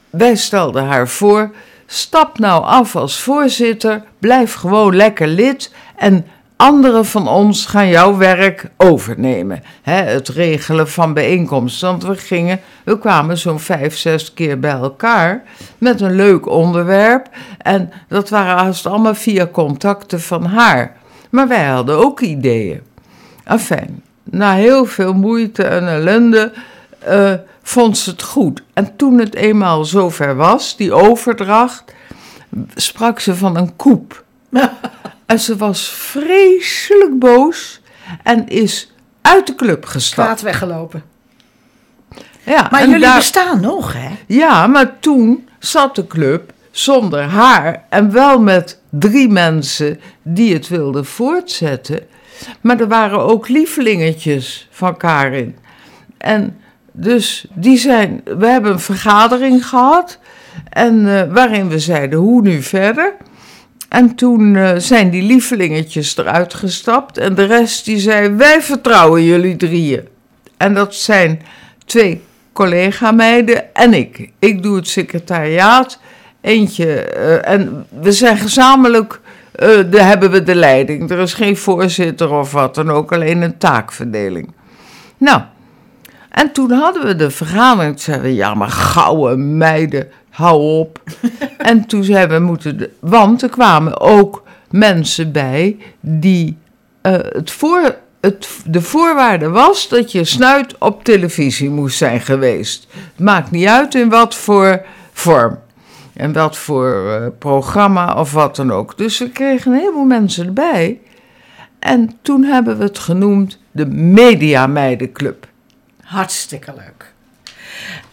wij 0.10 0.36
stelden 0.36 0.86
haar 0.86 1.08
voor: 1.08 1.52
stap 1.86 2.40
nou 2.40 2.64
af 2.64 2.96
als 2.96 3.20
voorzitter, 3.20 4.04
blijf 4.20 4.54
gewoon 4.54 4.96
lekker 4.96 5.28
lid 5.28 5.74
en 5.96 6.26
anderen 6.64 7.06
van 7.06 7.28
ons 7.28 7.66
gaan 7.66 7.88
jouw 7.88 8.18
werk 8.18 8.70
overnemen. 8.78 9.64
het 9.82 10.30
regelen 10.30 10.90
van 10.90 11.14
bijeenkomsten. 11.14 11.88
Want 11.88 12.04
we 12.04 12.16
gingen, 12.16 12.60
we 12.84 13.00
kwamen 13.00 13.38
zo'n 13.38 13.60
vijf, 13.60 13.98
zes 13.98 14.34
keer 14.34 14.60
bij 14.60 14.72
elkaar 14.72 15.44
met 15.78 16.02
een 16.02 16.16
leuk 16.16 16.48
onderwerp. 16.48 17.30
En 17.58 17.92
dat 18.08 18.30
waren 18.30 18.58
haast 18.58 18.86
allemaal 18.86 19.16
via 19.16 19.48
contacten 19.48 20.22
van 20.22 20.46
haar. 20.46 20.96
Maar 21.30 21.48
wij 21.48 21.66
hadden 21.66 21.98
ook 21.98 22.20
ideeën. 22.20 22.82
Enfin, 23.44 24.04
na 24.24 24.54
heel 24.54 24.86
veel 24.86 25.14
moeite 25.14 25.64
en 25.64 25.88
ellende 25.88 26.52
uh, 27.10 27.34
vond 27.62 27.98
ze 27.98 28.10
het 28.10 28.24
goed. 28.24 28.64
En 28.74 28.96
toen 28.96 29.20
het 29.20 29.36
eenmaal 29.36 29.86
zover 29.86 30.36
was, 30.36 30.78
die 30.78 30.94
overdracht, 30.94 31.84
sprak 32.76 33.20
ze 33.20 33.36
van 33.36 33.58
een 33.58 33.76
koep. 33.76 34.24
en 35.34 35.40
ze 35.40 35.56
was 35.56 35.90
vreselijk 35.90 37.20
boos 37.20 37.82
en 38.24 38.48
is 38.48 38.92
uit 39.22 39.48
de 39.48 39.56
club 39.56 39.86
gestapt. 39.86 40.28
Kwaad 40.28 40.42
weggelopen. 40.42 41.04
Ja, 42.44 42.68
maar 42.72 42.86
jullie 42.86 43.00
daar, 43.00 43.16
bestaan 43.16 43.62
nog, 43.62 43.94
hè? 43.94 44.10
Ja, 44.28 44.68
maar 44.68 45.00
toen 45.00 45.50
zat 45.60 45.96
de 45.96 46.08
club 46.08 46.54
zonder 46.72 47.22
haar 47.22 47.84
en 47.90 48.12
wel 48.12 48.40
met 48.40 48.80
drie 48.90 49.30
mensen 49.30 50.00
die 50.22 50.54
het 50.54 50.68
wilden 50.68 51.06
voortzetten. 51.06 52.00
Maar 52.62 52.80
er 52.80 52.88
waren 52.88 53.20
ook 53.20 53.48
lievelingetjes 53.48 54.68
van 54.72 54.98
Karin. 54.98 55.58
En 56.18 56.58
dus 56.92 57.46
die 57.54 57.78
zijn, 57.78 58.22
we 58.38 58.46
hebben 58.46 58.72
een 58.72 58.80
vergadering 58.80 59.68
gehad 59.68 60.20
en 60.70 61.00
uh, 61.00 61.22
waarin 61.32 61.70
we 61.70 61.80
zeiden 61.80 62.20
hoe 62.20 62.42
nu 62.42 62.62
verder. 62.62 63.14
En 63.94 64.16
toen 64.16 64.54
uh, 64.54 64.72
zijn 64.78 65.10
die 65.10 65.24
lievelingetjes 65.24 66.18
eruit 66.18 66.54
gestapt 66.54 67.18
en 67.18 67.36
de 67.36 67.44
rest 67.44 67.86
die 67.86 68.00
zei 68.00 68.30
wij 68.30 68.62
vertrouwen 68.62 69.24
jullie 69.24 69.56
drieën. 69.56 70.08
En 70.58 70.74
dat 70.74 70.96
zijn 70.96 71.42
twee 71.86 72.22
collega-meiden 72.54 73.74
en 73.76 73.94
ik. 73.94 74.32
Ik 74.40 74.64
doe 74.64 74.76
het 74.76 74.88
secretariaat, 74.88 76.00
eentje 76.42 77.14
uh, 77.18 77.50
en 77.50 77.86
we 78.02 78.12
zijn 78.12 78.38
gezamenlijk 78.38 79.20
uh, 79.60 79.70
de, 79.92 80.02
hebben 80.02 80.32
we 80.32 80.44
de 80.44 80.56
leiding. 80.56 81.10
Er 81.10 81.20
is 81.20 81.34
geen 81.34 81.58
voorzitter 81.58 82.32
of 82.32 82.52
wat 82.52 82.76
dan 82.76 82.92
ook, 82.92 83.14
alleen 83.14 83.42
een 83.42 83.58
taakverdeling. 83.58 84.54
Nou, 85.18 85.42
en 86.30 86.52
toen 86.52 86.72
hadden 86.72 87.06
we 87.06 87.16
de 87.16 87.32
vergadering. 87.32 87.92
Toen 87.92 88.04
zeiden 88.04 88.26
we, 88.26 88.36
ja, 88.36 88.54
maar 88.54 88.70
gouden 88.70 89.58
meiden, 89.58 90.08
hou 90.34 90.80
op. 90.80 91.02
en 91.58 91.86
toen 91.86 92.04
zeiden 92.04 92.40
we, 92.40 92.46
moeten... 92.46 92.92
Want 93.00 93.42
er 93.42 93.50
kwamen 93.50 94.00
ook 94.00 94.44
mensen 94.70 95.32
bij 95.32 95.78
die 96.00 96.58
uh, 97.02 97.14
het 97.14 97.52
voor... 97.52 97.96
Het, 98.22 98.48
de 98.66 98.82
voorwaarde 98.82 99.50
was 99.50 99.88
dat 99.88 100.12
je 100.12 100.24
snuit 100.24 100.78
op 100.78 101.04
televisie 101.04 101.70
moest 101.70 101.98
zijn 101.98 102.22
geweest. 102.22 102.88
Het 102.92 103.20
maakt 103.20 103.52
niet 103.52 103.68
uit 103.68 103.96
in 103.96 104.10
wat 104.10 104.36
voor 104.36 104.86
vorm. 105.14 105.60
En 106.14 106.34
wat 106.34 106.58
voor 106.58 107.06
uh, 107.06 107.28
programma 107.40 108.14
of 108.14 108.32
wat 108.32 108.56
dan 108.56 108.72
ook. 108.72 108.98
Dus 108.98 109.20
we 109.20 109.30
kregen 109.30 109.72
een 109.72 109.80
heleboel 109.80 110.06
mensen 110.06 110.46
erbij. 110.46 111.00
En 111.80 112.12
toen 112.22 112.44
hebben 112.44 112.78
we 112.78 112.84
het 112.84 113.00
genoemd 113.00 113.60
de 113.72 113.86
Media 113.86 114.68
Meidenclub. 114.68 115.48
Hartstikke 116.02 116.74
leuk. 116.76 117.14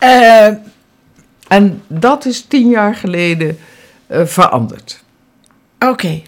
Uh, 0.01 0.57
en 1.51 1.83
dat 1.87 2.25
is 2.25 2.41
tien 2.41 2.69
jaar 2.69 2.95
geleden 2.95 3.59
uh, 4.09 4.27
veranderd. 4.27 5.03
Oké. 5.79 6.23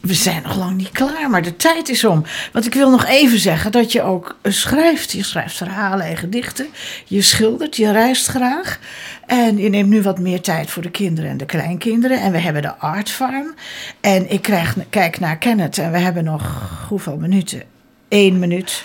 We 0.00 0.14
zijn 0.14 0.42
nog 0.42 0.56
lang 0.56 0.76
niet 0.76 0.90
klaar, 0.90 1.30
maar 1.30 1.42
de 1.42 1.56
tijd 1.56 1.88
is 1.88 2.04
om. 2.04 2.24
Want 2.52 2.66
ik 2.66 2.74
wil 2.74 2.90
nog 2.90 3.06
even 3.06 3.38
zeggen 3.38 3.72
dat 3.72 3.92
je 3.92 4.02
ook 4.02 4.38
schrijft. 4.42 5.12
Je 5.12 5.24
schrijft 5.24 5.56
verhalen 5.56 6.06
en 6.06 6.16
gedichten. 6.16 6.66
Je 7.04 7.22
schildert, 7.22 7.76
je 7.76 7.92
reist 7.92 8.26
graag. 8.26 8.78
En 9.26 9.58
je 9.58 9.68
neemt 9.68 9.88
nu 9.88 10.02
wat 10.02 10.18
meer 10.18 10.40
tijd 10.40 10.70
voor 10.70 10.82
de 10.82 10.90
kinderen 10.90 11.30
en 11.30 11.36
de 11.36 11.46
kleinkinderen. 11.46 12.20
En 12.20 12.32
we 12.32 12.38
hebben 12.38 12.62
de 12.62 12.76
Art 12.76 13.10
Farm. 13.10 13.54
En 14.00 14.30
ik 14.30 14.42
krijg, 14.42 14.76
kijk 14.90 15.20
naar 15.20 15.38
Kenneth 15.38 15.78
en 15.78 15.92
we 15.92 15.98
hebben 15.98 16.24
nog 16.24 16.70
hoeveel 16.88 17.16
minuten? 17.16 17.62
Eén 18.08 18.38
minuut. 18.38 18.82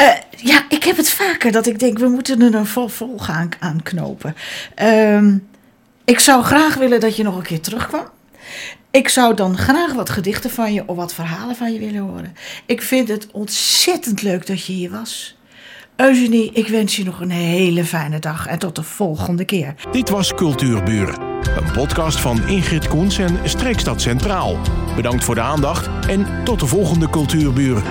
Uh, 0.00 0.08
ja, 0.30 0.64
ik 0.68 0.84
heb 0.84 0.96
het 0.96 1.10
vaker 1.10 1.52
dat 1.52 1.66
ik 1.66 1.78
denk, 1.78 1.98
we 1.98 2.08
moeten 2.08 2.42
er 2.42 2.54
een 2.54 2.66
vervolg 2.66 3.30
aan, 3.58 3.82
knopen. 3.82 4.36
Uh, 4.82 5.32
ik 6.04 6.18
zou 6.18 6.44
graag 6.44 6.74
willen 6.74 7.00
dat 7.00 7.16
je 7.16 7.22
nog 7.22 7.36
een 7.36 7.42
keer 7.42 7.60
terugkwam. 7.60 8.08
Ik 8.90 9.08
zou 9.08 9.34
dan 9.34 9.58
graag 9.58 9.92
wat 9.92 10.10
gedichten 10.10 10.50
van 10.50 10.72
je 10.72 10.82
of 10.86 10.96
wat 10.96 11.14
verhalen 11.14 11.56
van 11.56 11.72
je 11.72 11.78
willen 11.78 12.00
horen. 12.00 12.36
Ik 12.66 12.82
vind 12.82 13.08
het 13.08 13.28
ontzettend 13.32 14.22
leuk 14.22 14.46
dat 14.46 14.64
je 14.64 14.72
hier 14.72 14.90
was. 14.90 15.36
Eugenie, 15.96 16.50
ik 16.52 16.68
wens 16.68 16.96
je 16.96 17.04
nog 17.04 17.20
een 17.20 17.30
hele 17.30 17.84
fijne 17.84 18.18
dag 18.18 18.46
en 18.46 18.58
tot 18.58 18.74
de 18.74 18.82
volgende 18.82 19.44
keer. 19.44 19.74
Dit 19.90 20.08
was 20.08 20.34
Cultuurburen, 20.34 21.20
een 21.56 21.72
podcast 21.72 22.20
van 22.20 22.48
Ingrid 22.48 22.88
Koens 22.88 23.18
en 23.18 23.38
Streekstad 23.44 24.00
Centraal. 24.00 24.58
Bedankt 24.96 25.24
voor 25.24 25.34
de 25.34 25.40
aandacht 25.40 25.88
en 26.08 26.26
tot 26.44 26.60
de 26.60 26.66
volgende 26.66 27.10
Cultuurburen. 27.10 27.82